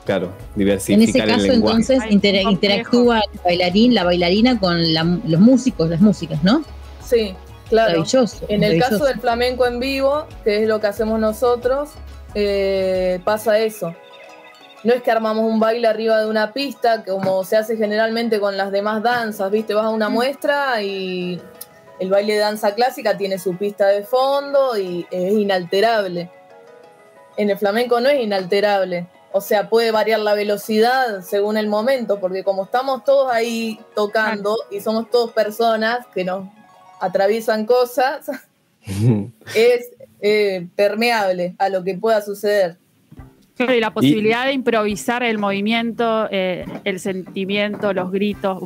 Claro. 0.04 0.26
En 0.26 0.58
Diversificar 0.60 1.08
ese 1.08 1.18
caso, 1.32 1.44
el 1.46 1.50
lenguaje. 1.52 1.76
entonces, 1.80 1.98
Ay, 2.02 2.12
inter- 2.12 2.42
complejo. 2.44 2.50
interactúa 2.50 3.18
el 3.32 3.40
bailarín, 3.44 3.94
la 3.94 4.04
bailarina 4.04 4.60
con 4.60 4.94
la- 4.94 5.18
los 5.26 5.40
músicos, 5.40 5.88
las 5.90 6.00
músicas, 6.00 6.44
¿no? 6.44 6.62
Sí, 7.04 7.34
claro. 7.68 7.90
Maravilloso. 7.90 8.46
En 8.48 8.62
el 8.62 8.80
caso 8.80 9.04
del 9.04 9.18
flamenco 9.20 9.66
en 9.66 9.80
vivo, 9.80 10.26
que 10.44 10.62
es 10.62 10.68
lo 10.68 10.80
que 10.80 10.86
hacemos 10.86 11.18
nosotros, 11.18 11.90
eh, 12.34 13.20
pasa 13.24 13.58
eso. 13.58 13.94
no 14.84 14.92
es 14.92 15.02
que 15.02 15.10
armamos 15.10 15.50
un 15.50 15.58
baile 15.58 15.88
arriba 15.88 16.20
de 16.20 16.26
una 16.28 16.52
pista, 16.52 17.02
como 17.02 17.42
se 17.42 17.56
hace 17.56 17.76
generalmente 17.76 18.38
con 18.38 18.56
las 18.56 18.70
demás 18.70 19.02
danzas, 19.02 19.50
¿viste? 19.50 19.74
Vas 19.74 19.86
a 19.86 19.88
una 19.88 20.08
muestra 20.08 20.80
y 20.80 21.40
el 21.98 22.08
baile 22.08 22.34
de 22.34 22.38
danza 22.38 22.72
clásica 22.72 23.16
tiene 23.16 23.36
su 23.40 23.56
pista 23.56 23.88
de 23.88 24.04
fondo 24.04 24.78
y 24.78 25.04
es 25.10 25.32
inalterable. 25.32 26.30
En 27.36 27.50
el 27.50 27.58
flamenco 27.58 28.00
no 28.00 28.08
es 28.08 28.20
inalterable. 28.22 29.06
O 29.32 29.40
sea, 29.40 29.68
puede 29.68 29.90
variar 29.90 30.20
la 30.20 30.34
velocidad 30.34 31.20
según 31.20 31.58
el 31.58 31.68
momento, 31.68 32.18
porque 32.20 32.42
como 32.42 32.64
estamos 32.64 33.04
todos 33.04 33.30
ahí 33.30 33.78
tocando 33.94 34.56
y 34.70 34.80
somos 34.80 35.10
todos 35.10 35.32
personas 35.32 36.06
que 36.14 36.24
nos 36.24 36.48
atraviesan 37.00 37.66
cosas, 37.66 38.30
es 39.54 39.90
eh, 40.20 40.66
permeable 40.74 41.54
a 41.58 41.68
lo 41.68 41.84
que 41.84 41.98
pueda 41.98 42.22
suceder. 42.22 42.78
Claro, 43.56 43.74
y 43.74 43.80
la 43.80 43.92
posibilidad 43.92 44.46
de 44.46 44.52
improvisar 44.52 45.22
el 45.22 45.38
movimiento, 45.38 46.28
eh, 46.30 46.64
el 46.84 47.00
sentimiento, 47.00 47.92
los 47.92 48.10
gritos. 48.10 48.62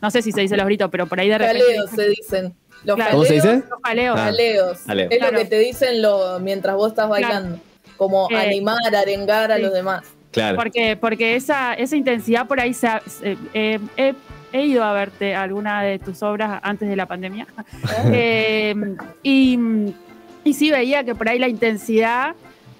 no 0.00 0.10
sé 0.10 0.22
si 0.22 0.32
se 0.32 0.40
dice 0.40 0.56
los 0.56 0.66
gritos, 0.66 0.88
pero 0.90 1.06
por 1.06 1.18
ahí 1.18 1.28
de 1.28 1.38
repente. 1.38 1.62
Jaleos 1.64 1.90
se 1.90 2.08
dicen. 2.08 2.54
Los 2.84 2.96
Claro. 2.96 3.10
¿Cómo 3.12 3.24
se 3.24 3.34
dice? 3.34 3.62
Los 3.68 3.80
jaleos. 3.82 4.18
Ah. 4.18 4.24
jaleos. 4.24 4.78
Es 4.78 5.18
Claro. 5.18 5.32
lo 5.32 5.38
que 5.38 5.44
te 5.44 5.58
dicen 5.58 6.00
lo, 6.02 6.40
mientras 6.40 6.76
vos 6.76 6.90
estás 6.90 7.08
bailando. 7.08 7.58
Como 8.00 8.30
Eh, 8.30 8.36
animar, 8.36 8.78
arengar 8.96 9.52
a 9.52 9.56
sí. 9.56 9.62
los 9.62 9.74
demás. 9.74 10.02
Claro. 10.30 10.56
Porque, 10.56 10.96
porque 10.96 11.36
esa, 11.36 11.74
esa 11.74 11.96
intensidad 11.96 12.46
por 12.46 12.58
ahí 12.58 12.72
se 12.72 12.86
ha- 12.86 13.02
eh, 13.52 13.78
he, 13.98 14.14
he 14.54 14.62
ido 14.64 14.82
a 14.84 14.94
verte 14.94 15.34
alguna 15.34 15.82
de 15.82 15.98
tus 15.98 16.22
obras 16.22 16.60
antes 16.62 16.88
de 16.88 16.96
la 16.96 17.04
pandemia. 17.04 17.46
Eh, 18.10 18.74
y, 19.22 19.58
y 20.44 20.54
sí 20.54 20.70
veía 20.70 21.04
que 21.04 21.14
por 21.14 21.28
ahí 21.28 21.38
la 21.38 21.48
intensidad, 21.48 22.34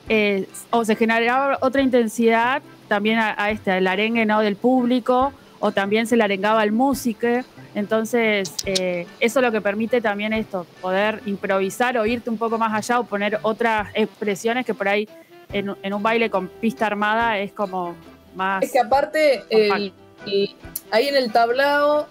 eh, 0.09 0.47
o 0.71 0.87
se 0.87 0.97
generaba 0.97 1.59
otra 1.61 1.83
intensidad 1.83 2.63
también 2.89 3.19
a, 3.19 3.35
a 3.37 3.51
este, 3.51 3.73
al 3.73 3.87
arengue 3.87 4.25
¿no? 4.25 4.41
del 4.41 4.57
público, 4.57 5.35
o 5.61 5.71
también 5.73 6.07
se 6.07 6.17
le 6.17 6.25
arengaba 6.25 6.61
al 6.63 6.73
músico. 6.73 7.29
Entonces, 7.75 8.53
eh, 8.67 9.07
eso 9.21 9.39
es 9.39 9.45
lo 9.47 9.53
que 9.53 9.61
permite 9.61 10.01
también 10.01 10.33
esto, 10.33 10.67
poder 10.81 11.21
improvisar 11.27 11.97
o 11.99 12.07
irte 12.07 12.29
un 12.29 12.39
poco 12.39 12.59
más 12.59 12.73
allá 12.75 12.99
o 12.99 13.05
poner 13.05 13.39
otras 13.43 13.89
expresiones 13.95 14.67
que 14.67 14.75
por 14.75 14.89
ahí 14.89 15.09
en, 15.53 15.77
en 15.83 15.95
un 15.95 16.03
baile 16.03 16.31
con 16.31 16.49
pista 16.49 16.87
armada 16.87 17.39
es 17.39 17.53
como 17.53 17.95
más... 18.35 18.63
Es 18.65 18.73
que 18.73 18.81
aparte, 18.81 19.45
el- 19.51 19.93
ahí 20.91 21.09
en 21.09 21.17
el 21.17 21.31
tablao, 21.33 22.07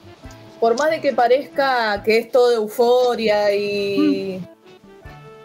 por 0.59 0.77
más 0.77 0.89
de 0.91 1.01
que 1.01 1.11
parezca 1.13 2.01
que 2.03 2.17
es 2.19 2.31
todo 2.31 2.53
euforia 2.53 3.53
y 3.53 4.41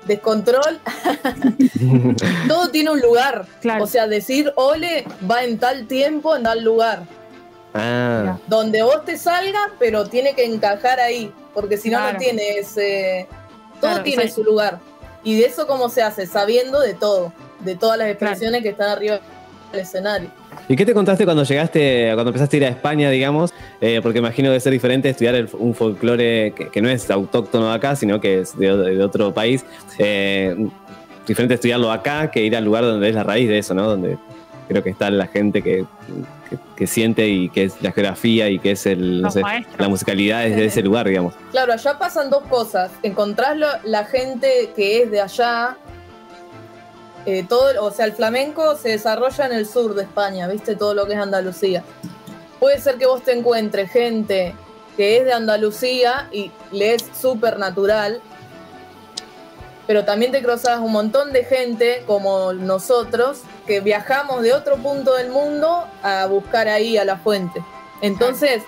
descontrol, 0.07 0.79
todo 2.49 2.69
tiene 2.71 2.91
un 2.91 3.01
lugar. 3.01 3.47
Claro. 3.61 3.85
O 3.85 3.87
sea, 3.87 4.07
decir 4.07 4.53
ole 4.57 5.05
va 5.31 5.45
en 5.45 5.59
tal 5.59 5.87
tiempo, 5.87 6.37
en 6.37 6.43
tal 6.45 6.63
lugar. 6.63 7.03
Ah, 7.75 8.39
Donde 8.47 8.83
vos 8.83 9.05
te 9.05 9.17
salgas, 9.19 9.69
pero 9.79 10.07
tiene 10.07 10.35
que 10.35 10.45
encajar 10.45 11.01
ahí. 11.01 11.33
Porque 11.53 11.77
si 11.77 11.91
no, 11.91 11.99
Claro. 11.99 12.13
no 12.15 12.19
tiene 12.19 12.59
ese. 12.59 13.27
Todo 13.81 13.91
Claro, 13.91 14.05
tiene 14.05 14.29
su 14.31 14.43
lugar. 14.45 14.79
Y 15.23 15.37
de 15.39 15.47
eso, 15.47 15.67
¿cómo 15.67 15.89
se 15.89 16.03
hace? 16.03 16.27
Sabiendo 16.27 16.81
de 16.81 16.95
todo. 16.95 17.33
De 17.61 17.77
todas 17.77 17.99
las 17.99 18.09
expresiones 18.09 18.63
que 18.63 18.71
están 18.71 18.91
arriba 18.91 19.21
del 19.73 19.81
escenario. 19.81 20.31
¿Y 20.69 20.77
qué 20.77 20.85
te 20.87 20.95
contaste 20.95 21.25
cuando 21.25 21.43
llegaste, 21.45 22.11
cuando 22.15 22.31
empezaste 22.31 22.57
a 22.57 22.59
ir 22.59 22.65
a 22.67 22.69
España, 22.69 23.11
digamos? 23.11 23.53
Eh, 23.81 24.01
porque 24.03 24.19
imagino 24.21 24.47
que 24.47 24.51
debe 24.51 24.61
ser 24.61 24.73
diferente 24.73 25.09
estudiar 25.09 25.35
el- 25.35 25.49
un 25.59 25.75
folclore 25.75 26.53
que, 26.57 26.69
que 26.69 26.81
no 26.83 26.89
es 26.89 27.11
autóctono 27.11 27.69
de 27.71 27.75
acá, 27.75 27.97
sino 27.97 28.21
que 28.21 28.41
es 28.41 28.57
de, 28.59 28.77
de 28.77 29.03
otro 29.03 29.33
país. 29.35 29.65
Eh, 29.99 30.57
diferente 31.27 31.55
estudiarlo 31.55 31.91
acá 31.91 32.31
que 32.31 32.43
ir 32.43 32.55
al 32.57 32.65
lugar 32.65 32.85
donde 32.85 33.09
es 33.09 33.15
la 33.15 33.25
raíz 33.25 33.49
de 33.49 33.59
eso, 33.59 33.75
¿no? 33.75 33.89
Donde 33.89 34.17
creo 34.69 34.83
que 34.83 34.91
está 34.91 35.11
la 35.11 35.27
gente 35.27 35.63
que, 35.63 35.85
que- 36.51 36.59
que 36.77 36.87
siente 36.87 37.29
y 37.29 37.49
que 37.49 37.65
es 37.65 37.81
la 37.83 37.93
geografía 37.93 38.49
y 38.49 38.59
que 38.59 38.73
es 38.73 38.87
el, 38.87 39.23
no 39.23 39.31
sé, 39.31 39.41
la 39.79 39.89
musicalidad 39.89 40.45
es 40.47 40.57
de 40.57 40.67
ese 40.67 40.83
lugar, 40.83 41.09
digamos. 41.09 41.35
Claro, 41.51 41.73
allá 41.73 41.99
pasan 41.99 42.31
dos 42.31 42.43
cosas. 42.45 42.91
Encontrás 43.03 43.57
lo- 43.57 43.67
la 43.85 44.05
gente 44.05 44.71
que 44.77 45.03
es 45.03 45.11
de 45.11 45.21
allá. 45.21 45.77
eh, 47.27 47.43
todo, 47.49 47.83
o 47.83 47.91
sea, 47.91 48.05
el 48.05 48.13
flamenco 48.13 48.77
se 48.77 48.91
desarrolla 48.91 49.47
en 49.47 49.53
el 49.53 49.67
sur 49.67 49.95
de 49.95 50.03
España, 50.03 50.47
¿viste? 50.47 50.77
Todo 50.77 50.93
lo 50.93 51.07
que 51.07 51.15
es 51.15 51.19
Andalucía. 51.19 51.83
Puede 52.61 52.79
ser 52.81 52.97
que 52.97 53.07
vos 53.07 53.23
te 53.23 53.33
encuentres 53.33 53.91
gente 53.91 54.55
que 54.97 55.17
es 55.19 55.25
de 55.25 55.33
Andalucía 55.33 56.29
y 56.31 56.51
le 56.71 56.95
es 56.95 57.05
súper 57.19 57.59
natural, 57.59 58.21
pero 59.87 60.05
también 60.05 60.33
te 60.33 60.43
cruzas 60.43 60.81
un 60.81 60.93
montón 60.93 61.33
de 61.33 61.45
gente 61.45 62.03
como 62.07 62.53
nosotros 62.53 63.41
que 63.67 63.81
viajamos 63.81 64.43
de 64.43 64.53
otro 64.53 64.77
punto 64.77 65.15
del 65.15 65.31
mundo 65.31 65.85
a 66.03 66.27
buscar 66.27 66.69
ahí 66.69 66.97
a 66.99 67.05
la 67.05 67.17
fuente. 67.17 67.63
Entonces, 68.01 68.63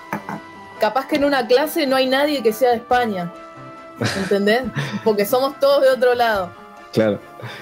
capaz 0.81 1.07
que 1.07 1.17
en 1.17 1.25
una 1.25 1.47
clase 1.47 1.87
no 1.87 1.97
hay 1.97 2.07
nadie 2.07 2.43
que 2.43 2.53
sea 2.53 2.71
de 2.71 2.77
España. 2.77 3.33
¿Entendés? 4.19 4.63
Porque 5.05 5.25
somos 5.25 5.59
todos 5.59 5.83
de 5.83 5.91
otro 5.91 6.15
lado. 6.15 6.51
Claro. 6.93 7.21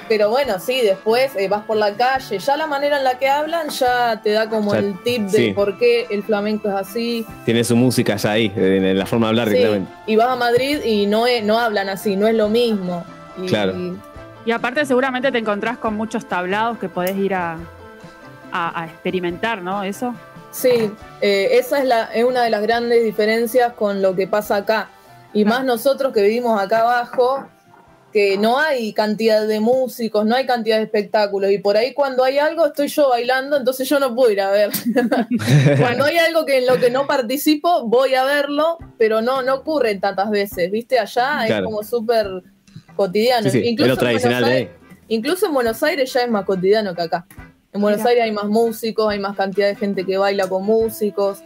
Pero 0.08 0.30
bueno, 0.30 0.60
sí, 0.60 0.80
después 0.82 1.32
eh, 1.34 1.48
vas 1.48 1.64
por 1.64 1.76
la 1.76 1.92
calle, 1.96 2.38
ya 2.38 2.56
la 2.56 2.68
manera 2.68 2.98
en 2.98 3.04
la 3.04 3.18
que 3.18 3.28
hablan 3.28 3.68
ya 3.70 4.20
te 4.22 4.30
da 4.30 4.48
como 4.48 4.74
el 4.74 4.96
tip 5.02 5.22
de 5.22 5.36
sí. 5.38 5.52
por 5.52 5.76
qué 5.76 6.06
el 6.10 6.22
flamenco 6.22 6.68
es 6.68 6.74
así. 6.76 7.26
Tiene 7.44 7.64
su 7.64 7.74
música 7.74 8.14
ya 8.14 8.30
ahí, 8.30 8.52
en 8.54 8.84
en 8.84 8.96
la 8.96 9.06
forma 9.06 9.26
de 9.26 9.30
hablar, 9.30 9.48
Sí, 9.48 9.56
claramente. 9.56 9.92
Y 10.06 10.14
vas 10.14 10.28
a 10.28 10.36
Madrid 10.36 10.78
y 10.84 11.06
no, 11.06 11.26
es- 11.26 11.42
no 11.42 11.58
hablan 11.58 11.88
así, 11.88 12.14
no 12.14 12.28
es 12.28 12.34
lo 12.36 12.48
mismo. 12.48 13.04
Y- 13.36 13.46
Claro. 13.46 13.72
Y 13.76 13.96
aparte 14.52 14.84
seguramente 14.86 15.30
te 15.32 15.38
encontrás 15.38 15.78
con 15.78 15.96
muchos 15.96 16.26
tablados 16.26 16.78
que 16.78 16.88
podés 16.88 17.16
ir 17.16 17.34
a, 17.34 17.56
a- 18.52 18.82
a 18.82 18.86
experimentar, 18.86 19.62
¿no? 19.62 19.82
Eso. 19.84 20.14
Sí, 20.50 20.90
eh, 21.20 21.48
esa 21.52 21.78
es, 21.80 21.84
la, 21.86 22.04
es 22.14 22.24
una 22.24 22.42
de 22.42 22.50
las 22.50 22.62
grandes 22.62 23.02
diferencias 23.02 23.72
con 23.72 24.00
lo 24.02 24.14
que 24.14 24.26
pasa 24.28 24.56
acá. 24.56 24.88
Y 25.32 25.44
más 25.44 25.64
nosotros 25.64 26.12
que 26.12 26.22
vivimos 26.22 26.60
acá 26.60 26.82
abajo, 26.82 27.48
que 28.12 28.38
no 28.38 28.60
hay 28.60 28.92
cantidad 28.92 29.44
de 29.44 29.58
músicos, 29.58 30.24
no 30.24 30.36
hay 30.36 30.46
cantidad 30.46 30.76
de 30.76 30.84
espectáculos. 30.84 31.50
Y 31.50 31.58
por 31.58 31.76
ahí 31.76 31.92
cuando 31.92 32.22
hay 32.22 32.38
algo 32.38 32.66
estoy 32.66 32.86
yo 32.86 33.08
bailando, 33.08 33.56
entonces 33.56 33.88
yo 33.88 33.98
no 33.98 34.14
puedo 34.14 34.30
ir 34.30 34.40
a 34.40 34.50
ver. 34.52 34.70
cuando 35.80 36.04
hay 36.04 36.18
algo 36.18 36.44
que 36.44 36.58
en 36.58 36.66
lo 36.66 36.78
que 36.78 36.90
no 36.90 37.06
participo, 37.08 37.84
voy 37.88 38.14
a 38.14 38.22
verlo, 38.24 38.78
pero 38.98 39.20
no, 39.22 39.42
no 39.42 39.54
ocurre 39.56 39.96
tantas 39.96 40.30
veces, 40.30 40.70
¿viste? 40.70 41.00
Allá 41.00 41.46
es 41.48 41.60
como 41.64 41.82
súper 41.82 42.28
cotidiano. 42.96 43.42
Sí, 43.44 43.50
sí, 43.50 43.58
es 43.60 43.66
Incluso 43.72 43.88
lo 43.88 43.92
en 43.94 43.98
tradicional 43.98 44.42
Buenos 44.42 44.50
de 44.50 44.56
Aires- 44.56 44.74
Incluso 45.08 45.46
en 45.46 45.54
Buenos 45.54 45.82
Aires 45.82 46.12
ya 46.12 46.20
es 46.22 46.30
más 46.30 46.44
cotidiano 46.44 46.94
que 46.94 47.02
acá. 47.02 47.26
En 47.72 47.80
Buenos 47.80 47.98
Mira. 48.00 48.10
Aires 48.10 48.24
hay 48.24 48.32
más 48.32 48.46
músicos, 48.46 49.08
hay 49.10 49.18
más 49.18 49.36
cantidad 49.36 49.68
de 49.68 49.76
gente 49.76 50.04
que 50.06 50.16
baila 50.16 50.48
con 50.48 50.64
músicos. 50.64 51.40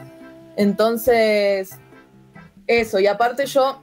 Entonces, 0.56 1.70
eso. 2.66 2.98
Y 3.00 3.06
aparte 3.06 3.46
yo, 3.46 3.82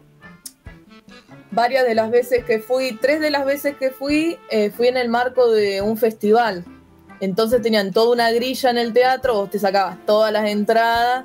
varias 1.52 1.86
de 1.86 1.96
las 1.96 2.12
veces 2.12 2.44
que 2.46 2.60
fui, 2.60 2.98
tres 3.02 3.20
de 3.20 3.32
las 3.32 3.46
veces 3.46 3.76
que 3.78 3.90
fui, 3.92 4.38
eh, 4.50 4.70
fui 4.72 4.88
en 4.88 4.98
el 4.98 5.10
marco 5.10 5.50
de 5.52 5.82
un 5.82 5.98
festival. 5.98 6.64
Entonces 7.22 7.62
tenían 7.62 7.92
toda 7.94 8.12
una 8.14 8.30
grilla 8.32 8.70
en 8.70 8.78
el 8.78 8.94
teatro, 8.94 9.36
vos 9.36 9.50
te 9.50 9.58
sacabas 9.58 9.98
todas 10.06 10.32
las 10.34 10.50
entradas 10.50 11.24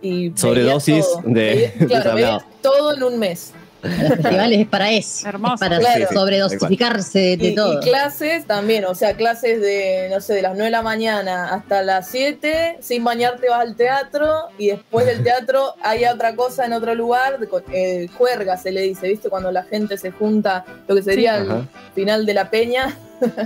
y... 0.00 0.32
Sobredosis 0.36 1.04
todo. 1.04 1.22
de- 1.26 1.72
Veías- 1.74 1.78
de 1.78 1.86
claro, 1.86 2.14
veías 2.14 2.44
todo 2.62 2.94
en 2.94 3.02
un 3.02 3.18
mes. 3.18 3.52
Los 3.82 4.08
festivales 4.08 4.60
es 4.60 4.66
para 4.68 4.90
eso. 4.90 5.28
Hermoso. 5.28 5.54
Es 5.54 5.60
para 5.60 5.78
Claro. 5.78 6.06
sobredosificarse 6.12 7.18
de, 7.18 7.36
de 7.36 7.48
y, 7.48 7.54
todo. 7.54 7.80
y 7.80 7.84
clases 7.84 8.46
también, 8.46 8.84
o 8.84 8.94
sea, 8.94 9.14
clases 9.16 9.60
de, 9.60 10.08
no 10.10 10.20
sé, 10.20 10.34
de 10.34 10.42
las 10.42 10.52
9 10.52 10.64
de 10.66 10.70
la 10.70 10.82
mañana 10.82 11.52
hasta 11.54 11.82
las 11.82 12.08
7, 12.08 12.78
sin 12.80 13.02
bañarte 13.04 13.48
vas 13.48 13.60
al 13.60 13.74
teatro 13.76 14.48
y 14.58 14.68
después 14.68 15.06
del 15.06 15.22
teatro 15.22 15.74
hay 15.82 16.04
otra 16.04 16.34
cosa 16.36 16.64
en 16.66 16.72
otro 16.72 16.94
lugar, 16.94 17.38
eh, 17.72 18.08
juerga 18.16 18.56
se 18.56 18.70
le 18.72 18.82
dice, 18.82 19.08
¿viste? 19.08 19.28
Cuando 19.28 19.50
la 19.50 19.64
gente 19.64 19.96
se 19.98 20.10
junta, 20.10 20.64
lo 20.86 20.94
que 20.94 21.02
sería 21.02 21.36
Sí. 21.36 21.42
el 21.44 21.50
Ajá. 21.50 21.62
final 21.94 22.26
de 22.26 22.34
la 22.34 22.50
peña. 22.50 22.96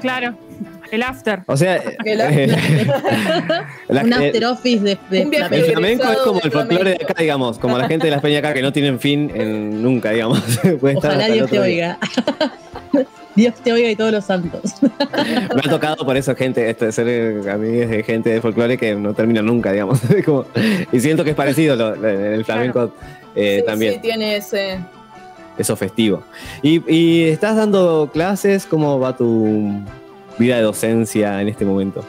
Claro. 0.00 0.34
El 0.90 1.02
after. 1.02 1.40
O 1.46 1.56
sea, 1.56 1.82
la- 3.88 4.02
un 4.02 4.12
after 4.12 4.44
office 4.46 4.82
de, 4.84 4.98
de 5.10 5.22
Un 5.24 5.30
viaje 5.30 5.56
el 5.56 5.64
flamenco. 5.64 6.04
es 6.10 6.18
como 6.18 6.40
el 6.40 6.50
folclore 6.52 6.90
de 6.90 7.04
acá, 7.04 7.14
digamos, 7.20 7.58
como 7.58 7.76
la 7.76 7.88
gente 7.88 8.06
de 8.06 8.10
las 8.12 8.20
peñas 8.22 8.38
acá 8.38 8.54
que 8.54 8.62
no 8.62 8.72
tienen 8.72 9.00
fin 9.00 9.30
en 9.34 9.82
nunca, 9.82 10.10
digamos. 10.12 10.40
Puede 10.80 10.94
estar 10.94 11.10
Ojalá 11.16 11.26
Dios 11.32 11.50
te 11.50 11.58
oiga. 11.58 11.98
Dios 13.34 13.54
te 13.62 13.70
oiga 13.70 13.90
y 13.90 13.96
todos 13.96 14.12
los 14.12 14.24
santos. 14.24 14.76
Me 14.80 15.60
ha 15.62 15.68
tocado 15.70 16.06
por 16.06 16.16
eso 16.16 16.34
gente, 16.34 16.70
este, 16.70 16.90
ser 16.90 17.06
eh, 17.08 17.42
amigos 17.50 17.90
de 17.90 18.02
gente 18.02 18.30
de 18.30 18.40
folclore 18.40 18.78
que 18.78 18.94
no 18.94 19.12
termina 19.12 19.42
nunca, 19.42 19.72
digamos. 19.72 20.00
Como- 20.24 20.46
y 20.90 21.00
siento 21.00 21.22
que 21.22 21.30
es 21.30 21.36
parecido 21.36 21.76
lo- 21.76 21.94
el 22.08 22.44
flamenco 22.46 22.94
eh, 23.34 23.58
Sí, 23.60 23.66
también, 23.66 23.92
sí, 23.94 23.98
tiene 24.00 24.36
ese... 24.36 24.78
eso 25.58 25.76
festivo. 25.76 26.22
Y, 26.62 26.82
y 26.92 27.28
estás 27.28 27.56
dando 27.56 28.10
clases, 28.12 28.66
¿cómo 28.66 28.98
va 29.00 29.16
tu 29.16 29.80
vida 30.38 30.56
de 30.56 30.62
docencia 30.62 31.40
en 31.40 31.48
este 31.48 31.64
momento? 31.64 32.04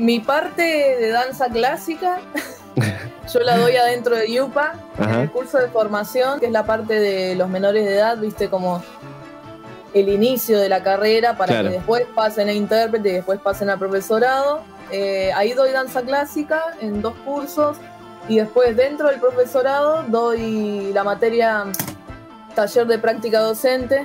Mi 0.00 0.20
parte 0.20 0.62
de 0.62 1.08
danza 1.10 1.46
clásica, 1.48 2.18
yo 3.32 3.40
la 3.40 3.56
doy 3.56 3.76
adentro 3.76 4.16
de 4.16 4.30
Yupa, 4.32 4.74
en 4.98 5.10
el 5.10 5.30
curso 5.30 5.58
de 5.58 5.68
formación, 5.68 6.40
que 6.40 6.46
es 6.46 6.52
la 6.52 6.64
parte 6.66 6.94
de 6.94 7.34
los 7.34 7.48
menores 7.48 7.84
de 7.84 7.94
edad, 7.94 8.18
viste, 8.18 8.48
como 8.48 8.82
el 9.94 10.08
inicio 10.10 10.58
de 10.58 10.68
la 10.68 10.82
carrera 10.82 11.36
para 11.38 11.52
Claro. 11.54 11.68
que 11.70 11.74
después 11.76 12.04
pasen 12.14 12.48
a 12.48 12.52
intérprete 12.52 13.08
y 13.08 13.12
después 13.12 13.40
pasen 13.40 13.70
a 13.70 13.78
profesorado. 13.78 14.60
Eh, 14.90 15.32
ahí 15.34 15.52
doy 15.52 15.70
danza 15.72 16.02
clásica 16.02 16.62
en 16.80 17.00
dos 17.00 17.14
cursos 17.24 17.78
y 18.28 18.36
después 18.38 18.76
dentro 18.76 19.08
del 19.08 19.18
profesorado 19.20 20.04
doy 20.08 20.92
la 20.92 21.02
materia 21.02 21.64
taller 22.56 22.88
de 22.88 22.98
práctica 22.98 23.38
docente, 23.40 24.04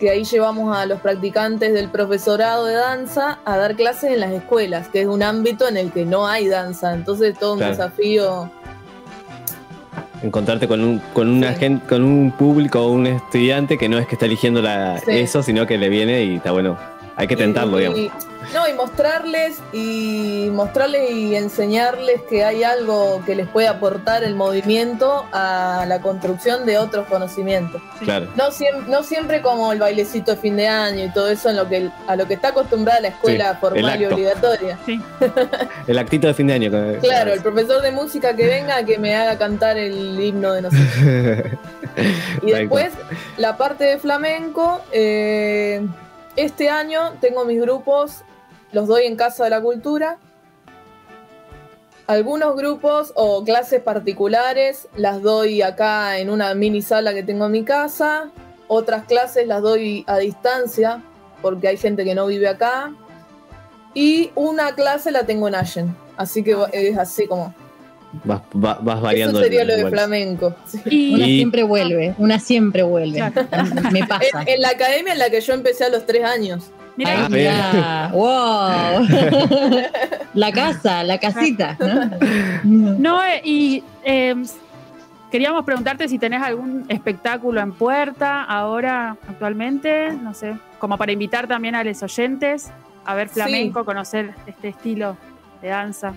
que 0.00 0.10
ahí 0.10 0.24
llevamos 0.24 0.76
a 0.76 0.84
los 0.86 1.00
practicantes 1.00 1.72
del 1.72 1.88
profesorado 1.88 2.64
de 2.64 2.74
danza 2.74 3.38
a 3.44 3.56
dar 3.56 3.76
clases 3.76 4.10
en 4.12 4.18
las 4.18 4.32
escuelas, 4.32 4.88
que 4.88 5.02
es 5.02 5.06
un 5.06 5.22
ámbito 5.22 5.68
en 5.68 5.76
el 5.76 5.92
que 5.92 6.04
no 6.04 6.26
hay 6.26 6.48
danza, 6.48 6.92
entonces 6.92 7.38
todo 7.38 7.52
un 7.52 7.58
Claro. 7.60 7.72
desafío. 7.76 8.50
Encontrarte 10.24 10.66
con 10.68 10.80
un, 10.82 10.98
con 11.12 11.28
una 11.28 11.52
Sí. 11.52 11.60
gente, 11.60 11.86
con 11.86 12.02
un 12.02 12.32
público 12.32 12.80
o 12.80 12.90
un 12.90 13.06
estudiante 13.06 13.76
que 13.78 13.88
no 13.88 13.98
es 13.98 14.06
que 14.08 14.14
está 14.16 14.26
eligiendo 14.26 14.60
la, 14.62 14.98
Sí. 14.98 15.10
eso, 15.10 15.42
sino 15.42 15.66
que 15.66 15.78
le 15.78 15.88
viene 15.88 16.24
y 16.24 16.36
está 16.36 16.50
bueno. 16.52 16.76
Hay 17.16 17.26
que 17.28 17.36
tentarlo, 17.36 17.78
y, 17.78 17.84
digamos. 17.84 18.24
No, 18.54 18.68
y 18.68 18.72
mostrarles 18.74 19.58
y 19.72 20.48
mostrarles 20.52 21.10
y 21.10 21.34
enseñarles 21.36 22.20
que 22.28 22.44
hay 22.44 22.62
algo 22.64 23.22
que 23.24 23.34
les 23.34 23.48
puede 23.48 23.68
aportar 23.68 24.24
el 24.24 24.34
movimiento 24.34 25.24
a 25.32 25.84
la 25.88 26.00
construcción 26.00 26.66
de 26.66 26.78
otros 26.78 27.06
conocimientos. 27.08 27.80
Claro. 28.00 28.26
No, 28.36 28.50
siem- 28.50 28.86
no 28.88 29.02
siempre 29.02 29.40
como 29.42 29.72
el 29.72 29.78
bailecito 29.78 30.32
de 30.32 30.36
fin 30.36 30.56
de 30.56 30.68
año 30.68 31.04
y 31.04 31.10
todo 31.10 31.28
eso 31.30 31.48
en 31.50 31.56
lo 31.56 31.68
que 31.68 31.90
a 32.06 32.16
lo 32.16 32.26
que 32.26 32.34
está 32.34 32.48
acostumbrada 32.48 33.00
la 33.00 33.08
escuela 33.08 33.52
Sí, 33.52 33.58
formal 33.60 34.00
y 34.00 34.04
obligatoria. 34.06 34.78
El 35.86 35.98
actito 35.98 36.26
de 36.26 36.34
fin 36.34 36.46
de 36.46 36.52
año. 36.54 36.70
que- 36.70 36.98
Claro, 37.00 37.32
el 37.32 37.40
profesor 37.40 37.80
de 37.82 37.90
música 37.90 38.34
que 38.36 38.46
venga 38.46 38.84
que 38.84 38.98
me 38.98 39.14
haga 39.14 39.38
cantar 39.38 39.76
el 39.76 40.20
himno 40.20 40.52
de 40.52 40.62
nosotros. 40.62 40.88
Y 42.42 42.50
después, 42.52 42.90
la 43.36 43.56
parte 43.58 43.84
de 43.84 43.98
flamenco, 43.98 44.80
eh, 44.92 45.86
este 46.36 46.70
año 46.70 47.12
tengo 47.20 47.44
mis 47.44 47.60
grupos, 47.60 48.22
los 48.72 48.88
doy 48.88 49.04
en 49.06 49.16
Casa 49.16 49.44
de 49.44 49.50
la 49.50 49.60
Cultura. 49.60 50.18
Algunos 52.06 52.56
grupos 52.56 53.12
o 53.14 53.44
clases 53.44 53.80
particulares 53.80 54.88
las 54.96 55.22
doy 55.22 55.62
acá 55.62 56.18
en 56.18 56.30
una 56.30 56.52
mini 56.54 56.82
sala 56.82 57.14
que 57.14 57.22
tengo 57.22 57.46
en 57.46 57.52
mi 57.52 57.62
casa. 57.64 58.30
Otras 58.68 59.04
clases 59.04 59.46
las 59.46 59.62
doy 59.62 60.04
a 60.06 60.18
distancia 60.18 61.02
porque 61.40 61.68
hay 61.68 61.76
gente 61.76 62.04
que 62.04 62.14
no 62.14 62.26
vive 62.26 62.48
acá. 62.48 62.92
Y 63.94 64.30
una 64.34 64.74
clase 64.74 65.10
la 65.10 65.24
tengo 65.26 65.48
en 65.48 65.54
Allen. 65.54 65.96
Así 66.16 66.42
que 66.42 66.56
es 66.72 66.98
así 66.98 67.26
como. 67.26 67.54
Vas, 68.24 68.42
va- 68.54 68.78
vas 68.82 69.00
variando. 69.00 69.38
Eso 69.38 69.44
sería 69.44 69.64
lo 69.64 69.74
de 69.76 69.88
flamenco. 69.88 70.54
sí. 70.66 70.80
Y, 70.86 71.14
Una 71.14 71.24
siempre 71.26 71.62
vuelve, 71.62 72.14
una 72.18 72.38
siempre 72.40 72.82
vuelve. 72.82 73.18
Claro. 73.18 73.46
Me 73.90 74.06
pasa. 74.06 74.42
En, 74.42 74.48
en 74.48 74.60
la 74.60 74.70
academia 74.70 75.12
en 75.12 75.18
la 75.18 75.30
que 75.30 75.40
yo 75.40 75.54
empecé 75.54 75.84
a 75.84 75.88
los 75.88 76.04
tres 76.04 76.24
años. 76.24 76.70
Mira, 76.96 77.28
Ah, 77.74 78.10
wow. 78.12 79.06
la 80.34 80.52
casa, 80.52 81.02
la 81.04 81.18
casita. 81.18 81.76
¿no? 82.64 82.94
no, 82.98 83.22
eh, 83.24 83.40
y 83.44 83.84
eh, 84.04 84.34
queríamos 85.30 85.64
preguntarte 85.64 86.08
si 86.08 86.18
tenés 86.18 86.42
algún 86.42 86.84
espectáculo 86.88 87.60
en 87.60 87.72
puerta 87.72 88.42
ahora, 88.44 89.16
actualmente, 89.28 90.12
no 90.12 90.34
sé, 90.34 90.56
como 90.78 90.96
para 90.98 91.12
invitar 91.12 91.46
también 91.46 91.74
a 91.74 91.84
los 91.84 92.02
oyentes 92.02 92.70
a 93.04 93.14
ver 93.14 93.28
flamenco, 93.28 93.84
conocer 93.84 94.34
este 94.46 94.68
estilo 94.68 95.16
de 95.60 95.68
danza. 95.68 96.12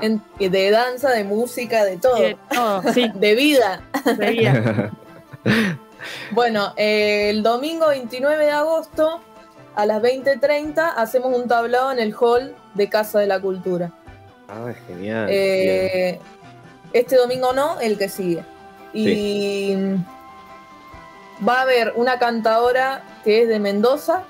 En- 0.00 0.22
de 0.38 0.70
danza, 0.70 1.10
de 1.10 1.24
música, 1.24 1.82
de 1.84 1.96
todo. 1.96 2.20
de 2.20 2.36
todo, 2.54 2.82
sí, 2.92 3.10
De 3.14 3.34
vida. 3.34 3.80
de 4.16 4.30
vida. 4.30 4.90
Bueno, 6.30 6.72
eh, 6.76 7.30
el 7.30 7.42
domingo 7.42 7.88
29 7.88 8.44
de 8.44 8.52
agosto 8.52 9.20
a 9.78 9.86
las 9.86 10.02
20.30 10.02 10.92
hacemos 10.96 11.32
un 11.38 11.46
tablado 11.46 11.92
en 11.92 12.00
el 12.00 12.12
hall 12.12 12.52
de 12.74 12.88
Casa 12.88 13.20
de 13.20 13.28
la 13.28 13.38
Cultura. 13.40 13.92
Ah, 14.48 14.72
genial. 14.88 15.28
Eh, 15.30 16.18
este 16.92 17.14
domingo 17.14 17.52
no, 17.52 17.78
el 17.78 17.96
que 17.96 18.08
sigue. 18.08 18.42
Y 18.92 19.76
va 21.48 21.58
a 21.60 21.62
haber 21.62 21.92
una 21.94 22.18
cantadora 22.18 23.04
que 23.22 23.42
es 23.42 23.48
de 23.48 23.60
Mendoza. 23.60 24.24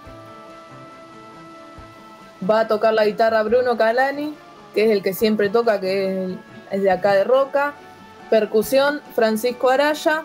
Va 2.49 2.61
a 2.61 2.69
tocar 2.69 2.93
la 2.93 3.07
guitarra 3.07 3.43
Bruno 3.43 3.79
Calani, 3.79 4.35
que 4.75 4.85
es 4.85 4.91
el 4.91 5.03
que 5.03 5.15
siempre 5.15 5.49
toca, 5.49 5.81
que 5.81 6.37
es, 6.71 6.83
de 6.83 6.91
acá 6.91 7.15
de 7.15 7.25
Roca. 7.25 7.73
Percusión, 8.29 9.01
Francisco 9.15 9.71
Araya. 9.71 10.25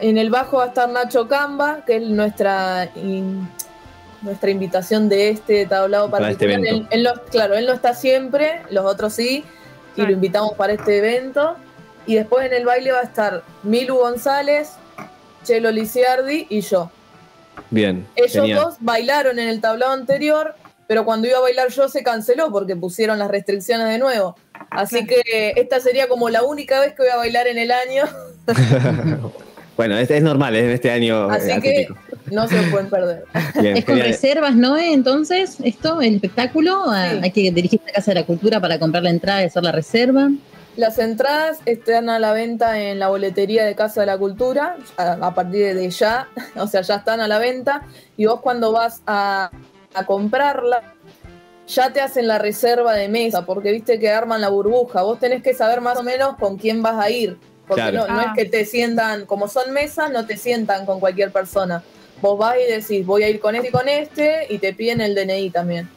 En 0.00 0.16
el 0.16 0.30
bajo 0.30 0.56
va 0.56 0.64
a 0.64 0.66
estar 0.68 0.88
Nacho 0.88 1.28
Camba, 1.28 1.84
que 1.84 1.96
es 1.96 2.02
nuestra, 2.08 2.88
in- 2.96 3.46
nuestra 4.24 4.50
invitación 4.50 5.08
de 5.08 5.28
este 5.30 5.66
tablado 5.66 6.10
Para 6.10 6.30
este 6.30 6.46
particular. 6.46 6.66
evento. 6.74 6.88
Él- 6.90 6.98
él 6.98 7.02
no- 7.14 7.22
claro, 7.30 7.54
él 7.54 7.66
no 7.66 7.72
está 7.72 7.94
siempre, 7.94 8.62
los 8.70 8.84
otros 8.84 9.12
sí, 9.12 9.44
y 9.92 9.94
Claro. 9.94 10.10
lo 10.10 10.14
invitamos 10.16 10.52
para 10.54 10.72
este 10.72 10.98
evento. 10.98 11.56
Y 12.06 12.16
después 12.16 12.44
en 12.46 12.52
el 12.54 12.64
baile 12.66 12.92
va 12.92 13.00
a 13.00 13.04
estar 13.04 13.42
Milu 13.62 13.96
González, 13.96 14.70
Chelo 15.44 15.70
Lisiardi 15.70 16.46
y 16.50 16.60
yo. 16.62 16.90
Bien. 17.70 18.06
Ellos 18.16 18.32
genial. 18.32 18.60
dos 18.60 18.76
bailaron 18.80 19.38
en 19.38 19.48
el 19.48 19.60
tablado 19.60 19.92
anterior, 19.92 20.54
pero 20.86 21.04
cuando 21.04 21.28
iba 21.28 21.38
a 21.38 21.40
bailar 21.40 21.68
yo 21.68 21.88
se 21.88 22.02
canceló 22.02 22.50
porque 22.50 22.76
pusieron 22.76 23.18
las 23.18 23.30
restricciones 23.30 23.88
de 23.88 23.98
nuevo. 23.98 24.36
Así 24.70 25.06
que 25.06 25.54
esta 25.56 25.80
sería 25.80 26.08
como 26.08 26.28
la 26.30 26.42
única 26.42 26.80
vez 26.80 26.94
que 26.94 27.02
voy 27.04 27.10
a 27.10 27.16
bailar 27.16 27.46
en 27.46 27.58
el 27.58 27.70
año, 27.70 28.04
Bueno, 29.76 29.96
es, 29.98 30.08
es 30.10 30.22
normal, 30.22 30.54
es 30.54 30.72
este 30.72 30.90
año. 30.90 31.28
eh, 31.32 31.36
así 31.36 31.60
que. 31.60 31.88
No 32.30 32.48
se 32.48 32.60
lo 32.62 32.70
pueden 32.70 32.88
perder. 32.90 33.24
Bien, 33.60 33.76
Es 33.76 33.84
con 33.84 33.94
genial. 33.96 34.08
reservas, 34.12 34.54
¿no? 34.54 34.76
Entonces, 34.78 35.56
esto, 35.62 36.00
el 36.00 36.16
espectáculo, 36.16 36.84
Sí. 36.86 37.20
hay 37.22 37.30
que 37.30 37.50
dirigirse 37.52 37.90
a 37.90 37.92
Casa 37.92 38.10
de 38.12 38.20
la 38.20 38.26
Cultura 38.26 38.60
para 38.60 38.78
comprar 38.78 39.02
la 39.02 39.10
entrada 39.10 39.42
y 39.42 39.46
hacer 39.46 39.62
la 39.62 39.72
reserva. 39.72 40.30
Las 40.76 40.98
entradas 40.98 41.58
están 41.66 42.08
a 42.10 42.18
la 42.18 42.32
venta 42.32 42.80
en 42.80 42.98
la 42.98 43.08
boletería 43.08 43.64
de 43.64 43.74
Casa 43.76 44.00
de 44.00 44.06
la 44.06 44.18
Cultura 44.18 44.76
a, 44.96 45.12
a 45.12 45.34
partir 45.34 45.74
de 45.74 45.90
ya, 45.90 46.28
o 46.56 46.66
sea, 46.66 46.80
ya 46.80 46.96
están 46.96 47.20
a 47.20 47.28
la 47.28 47.38
venta. 47.38 47.82
Y 48.16 48.26
vos 48.26 48.40
cuando 48.40 48.72
vas 48.72 49.00
a, 49.06 49.50
a 49.94 50.04
comprarla, 50.06 50.82
ya 51.68 51.92
te 51.92 52.00
hacen 52.00 52.26
la 52.26 52.38
reserva 52.38 52.94
de 52.94 53.08
mesa, 53.08 53.46
porque 53.46 53.70
viste 53.72 53.98
que 53.98 54.10
arman 54.10 54.40
la 54.40 54.48
burbuja. 54.48 55.02
Vos 55.02 55.18
tenés 55.20 55.42
que 55.42 55.54
saber 55.54 55.80
más 55.80 55.96
o 55.98 56.02
menos 56.02 56.36
con 56.36 56.56
quién 56.58 56.82
vas 56.82 56.96
a 57.02 57.08
ir. 57.10 57.38
Porque 57.66 57.80
Claro. 57.80 58.06
no, 58.08 58.14
no 58.16 58.20
es 58.20 58.26
Ah. 58.28 58.32
que 58.36 58.44
te 58.44 58.64
sientan, 58.66 59.24
como 59.24 59.48
son 59.48 59.72
mesas, 59.72 60.10
no 60.10 60.26
te 60.26 60.36
sientan 60.36 60.84
con 60.84 61.00
cualquier 61.00 61.30
persona. 61.32 61.82
Vos 62.24 62.38
vas 62.38 62.56
y 62.56 62.72
decís, 62.72 63.04
voy 63.04 63.22
a 63.22 63.28
ir 63.28 63.38
con 63.38 63.54
este 63.54 63.68
y 63.68 63.70
con 63.70 63.86
este, 63.86 64.46
y 64.48 64.56
te 64.56 64.72
piden 64.72 65.02
el 65.02 65.14
DNI 65.14 65.50
también. 65.50 65.90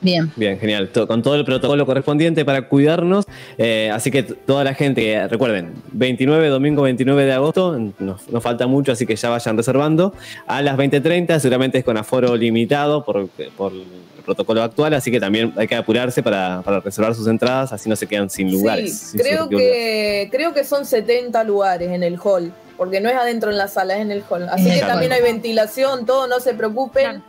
Bien. 0.00 0.30
Bien, 0.36 0.56
genial. 0.56 0.88
Con 0.92 1.20
todo 1.20 1.34
el 1.34 1.44
protocolo 1.44 1.84
correspondiente 1.84 2.44
para 2.44 2.68
cuidarnos. 2.68 3.24
Eh, 3.58 3.90
así 3.92 4.12
que 4.12 4.22
toda 4.22 4.62
la 4.62 4.74
gente, 4.74 5.02
que, 5.02 5.26
recuerden, 5.26 5.72
29, 5.90 6.46
domingo 6.46 6.82
29 6.82 7.24
de 7.24 7.32
agosto, 7.32 7.76
nos, 7.98 8.28
nos 8.28 8.40
falta 8.40 8.68
mucho, 8.68 8.92
así 8.92 9.04
que 9.04 9.16
ya 9.16 9.30
vayan 9.30 9.56
reservando. 9.56 10.14
A 10.46 10.62
las 10.62 10.76
20.30, 10.76 11.40
seguramente 11.40 11.78
es 11.78 11.84
con 11.84 11.96
aforo 11.96 12.36
limitado 12.36 13.04
por, 13.04 13.28
por 13.56 13.72
el 13.72 13.82
protocolo 14.24 14.62
actual, 14.62 14.94
así 14.94 15.10
que 15.10 15.18
también 15.18 15.52
hay 15.56 15.66
que 15.66 15.74
apurarse 15.74 16.22
para, 16.22 16.62
para 16.62 16.78
reservar 16.78 17.16
sus 17.16 17.26
entradas, 17.26 17.72
así 17.72 17.88
no 17.88 17.96
se 17.96 18.06
quedan 18.06 18.30
sin 18.30 18.48
lugares. 18.52 18.96
Sí, 18.96 19.18
sin 19.18 19.20
creo 19.20 19.48
que, 19.48 20.28
creo 20.30 20.54
que 20.54 20.62
son 20.62 20.86
70 20.86 21.42
lugares 21.42 21.90
en 21.90 22.04
el 22.04 22.16
hall, 22.22 22.52
porque 22.76 23.00
no 23.00 23.08
es 23.08 23.16
adentro 23.16 23.50
en 23.50 23.58
la 23.58 23.68
sala, 23.68 23.94
es 23.96 24.00
en 24.02 24.10
el 24.10 24.22
hall. 24.28 24.48
Así 24.48 24.70
que 24.70 24.80
también 24.80 25.12
hay 25.12 25.22
ventilación, 25.22 26.06
todo, 26.06 26.26
no 26.26 26.40
se 26.40 26.54
preocupen. 26.54 27.02
Claro. 27.04 27.22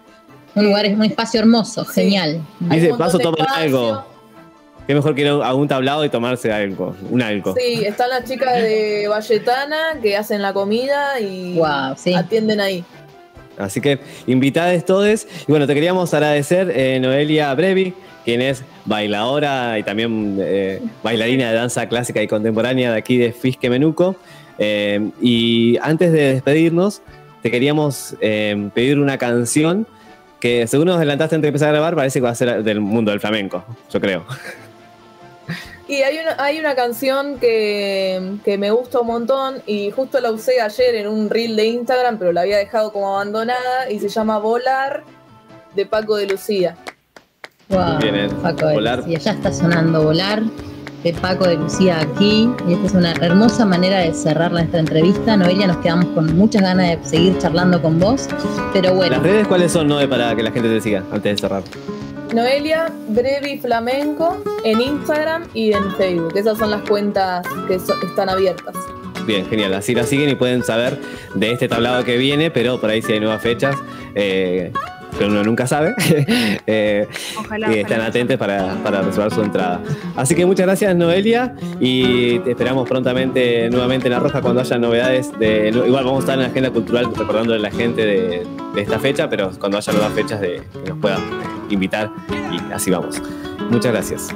Un 0.55 0.65
lugar, 0.65 0.85
un 0.87 1.03
espacio 1.03 1.39
hermoso, 1.39 1.83
Sí. 1.85 2.01
genial. 2.01 2.41
Un 2.61 2.67
montón 2.69 2.97
paso, 2.97 3.19
toman 3.19 3.47
algo. 3.55 4.05
Qué 4.85 4.93
mejor 4.93 5.15
que 5.15 5.21
ir 5.21 5.27
a 5.29 5.53
un 5.55 5.67
tablado 5.67 6.03
y 6.03 6.09
tomarse 6.09 6.51
algo, 6.51 6.93
un 7.09 7.21
algo. 7.21 7.55
Sí, 7.57 7.85
están 7.85 8.09
las 8.09 8.25
chicas 8.25 8.53
de 8.61 9.07
Valletana 9.07 9.97
que 10.01 10.17
hacen 10.17 10.41
la 10.41 10.51
comida 10.53 11.19
y 11.21 11.55
Wow, 11.57 11.95
sí. 11.95 12.13
atienden 12.13 12.59
ahí. 12.59 12.83
Así 13.57 13.79
que 13.79 13.99
invitadas 14.27 14.83
todos. 14.83 15.25
Y 15.47 15.51
bueno, 15.51 15.67
te 15.67 15.73
queríamos 15.73 16.13
agradecer, 16.13 16.69
eh, 16.75 16.99
Noelia 16.99 17.53
Brevi, 17.53 17.93
quien 18.25 18.41
es 18.41 18.63
bailadora 18.85 19.79
y 19.79 19.83
también 19.83 20.37
eh, 20.41 20.81
bailarina 21.01 21.49
de 21.49 21.55
danza 21.55 21.87
clásica 21.87 22.21
y 22.21 22.27
contemporánea 22.27 22.91
de 22.91 22.97
aquí 22.97 23.17
de 23.17 23.31
Fisque 23.31 23.69
Menuco. 23.69 24.17
Eh, 24.57 25.11
y 25.21 25.77
antes 25.81 26.11
de 26.11 26.33
despedirnos, 26.33 27.01
te 27.41 27.51
queríamos 27.51 28.15
eh, 28.21 28.69
pedir 28.73 28.99
una 28.99 29.17
canción 29.17 29.87
que 30.39 30.67
según 30.67 30.87
nos 30.87 30.97
adelantaste 30.97 31.35
antes 31.35 31.43
de 31.43 31.49
empezar 31.49 31.69
a 31.69 31.71
grabar, 31.71 31.95
parece 31.95 32.19
que 32.19 32.23
va 32.23 32.31
a 32.31 32.35
ser 32.35 32.63
del 32.63 32.81
mundo 32.81 33.11
del 33.11 33.19
flamenco, 33.19 33.63
yo 33.91 34.01
creo. 34.01 34.25
Y 35.85 35.95
hay 35.95 36.17
una, 36.17 36.43
hay 36.43 36.59
una 36.59 36.75
canción 36.75 37.37
que, 37.39 38.37
que 38.45 38.57
me 38.57 38.71
gusta 38.71 39.01
un 39.01 39.07
montón 39.07 39.61
y 39.67 39.91
justo 39.91 40.21
la 40.21 40.31
usé 40.31 40.61
ayer 40.61 40.95
en 40.95 41.07
un 41.07 41.29
reel 41.29 41.57
de 41.57 41.65
Instagram, 41.65 42.17
pero 42.17 42.31
la 42.31 42.41
había 42.41 42.57
dejado 42.57 42.93
como 42.93 43.13
abandonada 43.15 43.91
y 43.91 43.99
se 43.99 44.07
llama 44.07 44.39
Volar 44.39 45.03
de 45.75 45.85
Paco 45.85 46.15
de 46.15 46.27
Lucía. 46.27 46.77
Wow, 47.67 47.99
Bien, 47.99 48.15
eh. 48.15 48.29
Paco 48.41 48.67
de 48.67 48.73
Volar. 48.75 48.99
Lucía, 48.99 49.19
ya 49.19 49.31
está 49.31 49.51
sonando 49.51 50.03
volar. 50.03 50.41
De 51.03 51.13
Paco 51.13 51.45
de 51.47 51.55
Lucía 51.57 51.99
aquí. 52.01 52.49
Y 52.67 52.73
esta 52.73 52.87
es 52.87 52.93
una 52.93 53.11
hermosa 53.13 53.65
manera 53.65 53.99
de 53.99 54.13
cerrar 54.13 54.51
nuestra 54.51 54.79
entrevista. 54.79 55.35
Noelia, 55.37 55.67
nos 55.67 55.77
quedamos 55.77 56.05
con 56.07 56.35
muchas 56.35 56.61
ganas 56.61 56.89
de 56.89 57.05
seguir 57.07 57.37
charlando 57.39 57.81
con 57.81 57.99
vos. 57.99 58.27
Pero 58.73 58.93
bueno. 58.93 59.15
¿Las 59.15 59.23
redes 59.23 59.47
cuáles 59.47 59.71
son, 59.71 59.87
Noe, 59.87 60.07
para 60.07 60.35
que 60.35 60.43
la 60.43 60.51
gente 60.51 60.69
te 60.69 60.81
siga 60.81 61.03
antes 61.11 61.35
de 61.35 61.37
cerrar? 61.37 61.63
Noelia 62.33 62.91
Brevi 63.09 63.59
Flamenco 63.59 64.41
en 64.63 64.81
Instagram 64.81 65.43
y 65.53 65.71
en 65.73 65.95
Facebook. 65.95 66.33
Esas 66.35 66.57
son 66.57 66.71
las 66.71 66.81
cuentas 66.81 67.45
que 67.67 67.77
so- 67.79 67.93
están 68.03 68.29
abiertas. 68.29 68.75
Bien, 69.27 69.45
genial. 69.47 69.73
Así 69.75 69.93
la 69.93 70.03
siguen 70.03 70.29
y 70.29 70.35
pueden 70.35 70.63
saber 70.63 70.99
de 71.35 71.51
este 71.51 71.67
tablado 71.67 72.03
que 72.03 72.17
viene, 72.17 72.49
pero 72.51 72.81
por 72.81 72.89
ahí 72.89 73.01
si 73.01 73.13
hay 73.13 73.19
nuevas 73.19 73.41
fechas, 73.41 73.75
eh, 74.15 74.71
que 75.15 75.25
uno 75.25 75.43
nunca 75.43 75.67
sabe, 75.67 75.95
eh, 76.67 77.07
Ojalá. 77.37 77.69
y 77.71 77.79
están 77.79 77.93
ojalá. 77.93 78.05
atentos 78.09 78.37
para, 78.37 78.75
para 78.83 79.01
reservar 79.01 79.33
su 79.33 79.41
entrada. 79.41 79.81
Así 80.15 80.35
que 80.35 80.45
muchas 80.45 80.65
gracias, 80.65 80.95
Noelia, 80.95 81.55
y 81.79 82.39
te 82.39 82.51
esperamos 82.51 82.87
prontamente 82.87 83.69
nuevamente 83.69 84.07
en 84.07 84.13
La 84.13 84.19
Roja 84.19 84.41
cuando 84.41 84.61
haya 84.61 84.77
novedades. 84.77 85.37
De, 85.39 85.69
igual 85.69 86.03
vamos 86.05 86.17
a 86.17 86.19
estar 86.19 86.35
en 86.35 86.41
la 86.41 86.47
agenda 86.47 86.71
cultural 86.71 87.13
recordando 87.15 87.53
a 87.53 87.57
la 87.57 87.71
gente 87.71 88.05
de, 88.05 88.47
de 88.75 88.81
esta 88.81 88.99
fecha, 88.99 89.29
pero 89.29 89.51
cuando 89.59 89.77
haya 89.77 89.93
nuevas 89.93 90.13
fechas 90.13 90.41
de, 90.41 90.61
que 90.83 90.89
nos 90.89 90.99
puedan 90.99 91.21
invitar, 91.69 92.09
y 92.51 92.73
así 92.73 92.91
vamos. 92.91 93.21
Muchas 93.69 93.91
gracias. 93.91 94.29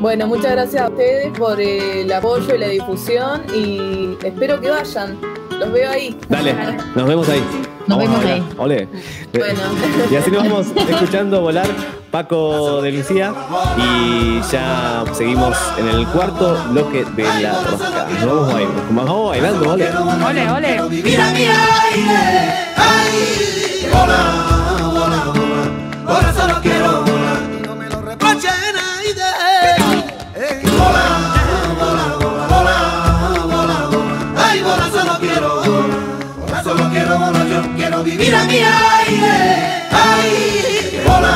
Bueno, 0.00 0.26
muchas 0.26 0.52
gracias 0.52 0.82
a 0.82 0.88
ustedes 0.88 1.36
por 1.38 1.60
el 1.60 2.12
apoyo 2.12 2.54
y 2.54 2.58
la 2.58 2.68
difusión 2.68 3.42
y 3.54 4.16
espero 4.22 4.60
que 4.60 4.68
vayan. 4.70 5.18
Los 5.58 5.72
veo 5.72 5.90
ahí. 5.90 6.16
Dale, 6.28 6.54
nos 6.94 7.06
vemos 7.06 7.28
ahí. 7.28 7.42
Nos 7.90 7.98
Vamos 7.98 8.14
a 8.14 8.18
vemos 8.20 8.46
ahí. 8.46 8.54
Ole. 8.56 8.88
Bueno. 9.32 9.60
Y 10.12 10.16
así 10.16 10.30
nos 10.30 10.42
vamos 10.44 10.66
escuchando 10.88 11.40
volar 11.40 11.66
Paco 12.12 12.80
de 12.82 12.92
Lucía 12.92 13.32
y 13.76 14.40
ya 14.50 15.04
seguimos 15.12 15.56
en 15.76 15.88
el 15.88 16.06
cuarto 16.06 16.56
bloque 16.70 17.04
de 17.04 17.24
la 17.42 17.52
rosca. 17.64 18.06
Nos 18.20 18.26
vamos 18.26 18.52
bailando, 18.52 18.82
nos 18.84 19.06
vamos 19.06 19.30
bailando, 19.30 19.72
ole. 19.72 19.88
Ole, 19.90 20.50
ole. 20.50 21.02
Mira 21.02 21.30
mi 21.32 21.40
aire, 21.40 22.52
ay, 22.76 23.90
hola, 23.92 24.20
hola, 24.94 25.24
hola, 25.26 26.14
ahora 26.14 26.32
solo 26.32 26.60
vivir 38.02 38.34
a 38.34 38.44
mi 38.44 38.54
aire, 38.54 39.86
ay, 39.90 41.02
hola, 41.06 41.34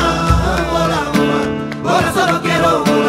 hola, 0.73 1.11
hola, 1.13 1.91
ahora 1.91 2.13
solo 2.13 2.41
quiero 2.41 2.83
volar, 2.83 3.04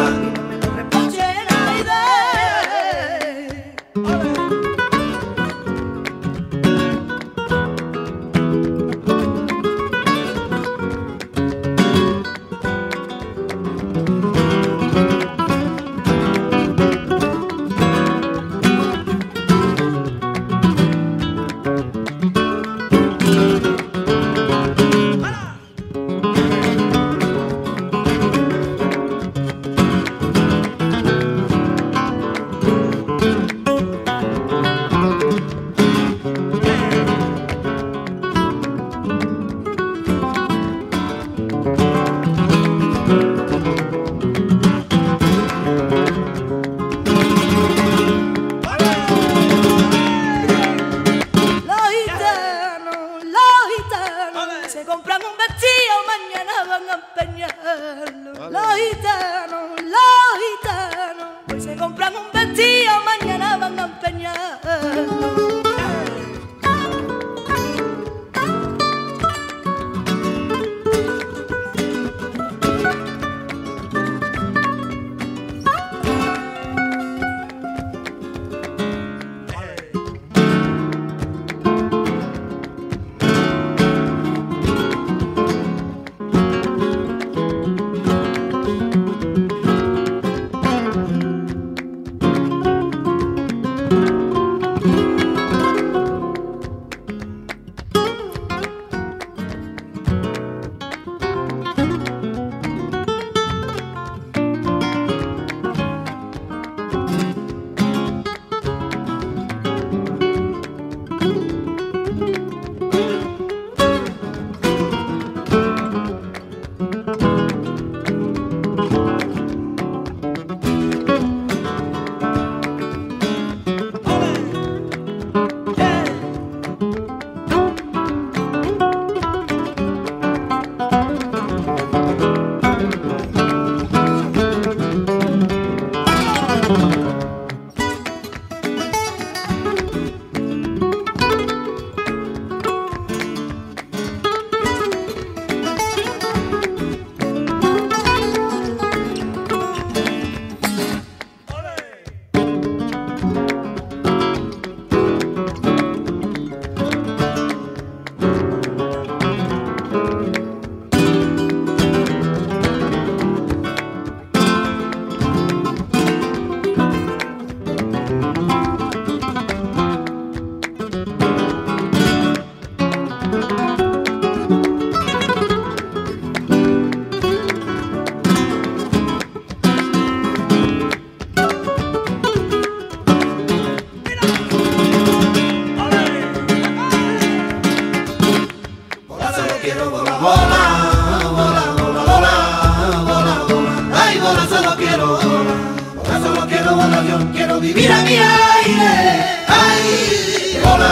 avión, 196.97 197.31
quiero 197.33 197.59
vivir 197.59 197.91
a 197.91 198.01
mi 198.01 198.17
aire. 198.17 199.25
¡Ay! 199.47 200.59
Hola, 200.63 200.91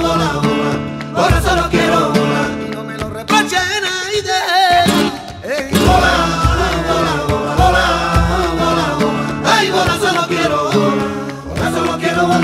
hola, 0.00 0.38
hola, 0.38 1.20
ahora 1.20 1.42
solo 1.42 1.68
quiero 1.70 2.10
volar. 2.10 2.50
y 2.66 2.70
No 2.70 2.84
me 2.84 2.96
lo 2.96 3.10
reprochen, 3.10 3.58
aire. 4.06 4.38
Hola. 5.88 6.34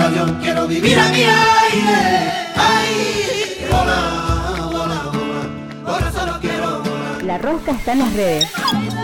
Avión, 0.01 0.39
quiero 0.41 0.67
vivir 0.67 0.99
a 0.99 1.09
mi 1.09 1.23
aire. 1.23 2.33
Ay, 2.57 3.67
hola, 3.71 3.99
hola, 4.73 5.03
hola, 5.11 5.87
ahora 5.87 6.13
solo 6.13 6.39
quiero 6.41 6.81
volar. 6.81 7.23
La 7.23 7.39
rosca 7.39 7.73
está 7.73 7.93
en 7.93 7.99
las 8.01 8.13
redes. 8.15 8.49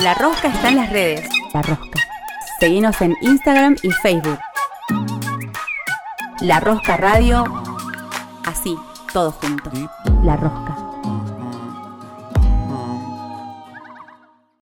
La 0.00 0.14
rosca 0.14 0.48
está 0.48 0.68
en 0.68 0.76
las 0.76 0.90
redes. 0.90 1.28
La 1.52 1.62
rosca. 1.62 1.85
Seguinos 2.58 3.00
en 3.02 3.14
Instagram 3.20 3.76
y 3.82 3.90
Facebook. 3.90 4.38
La 6.40 6.58
Rosca 6.60 6.96
Radio, 6.96 7.44
así, 8.46 8.76
todos 9.12 9.34
juntos. 9.34 9.72
La 10.22 10.36
Rosca. 10.36 10.85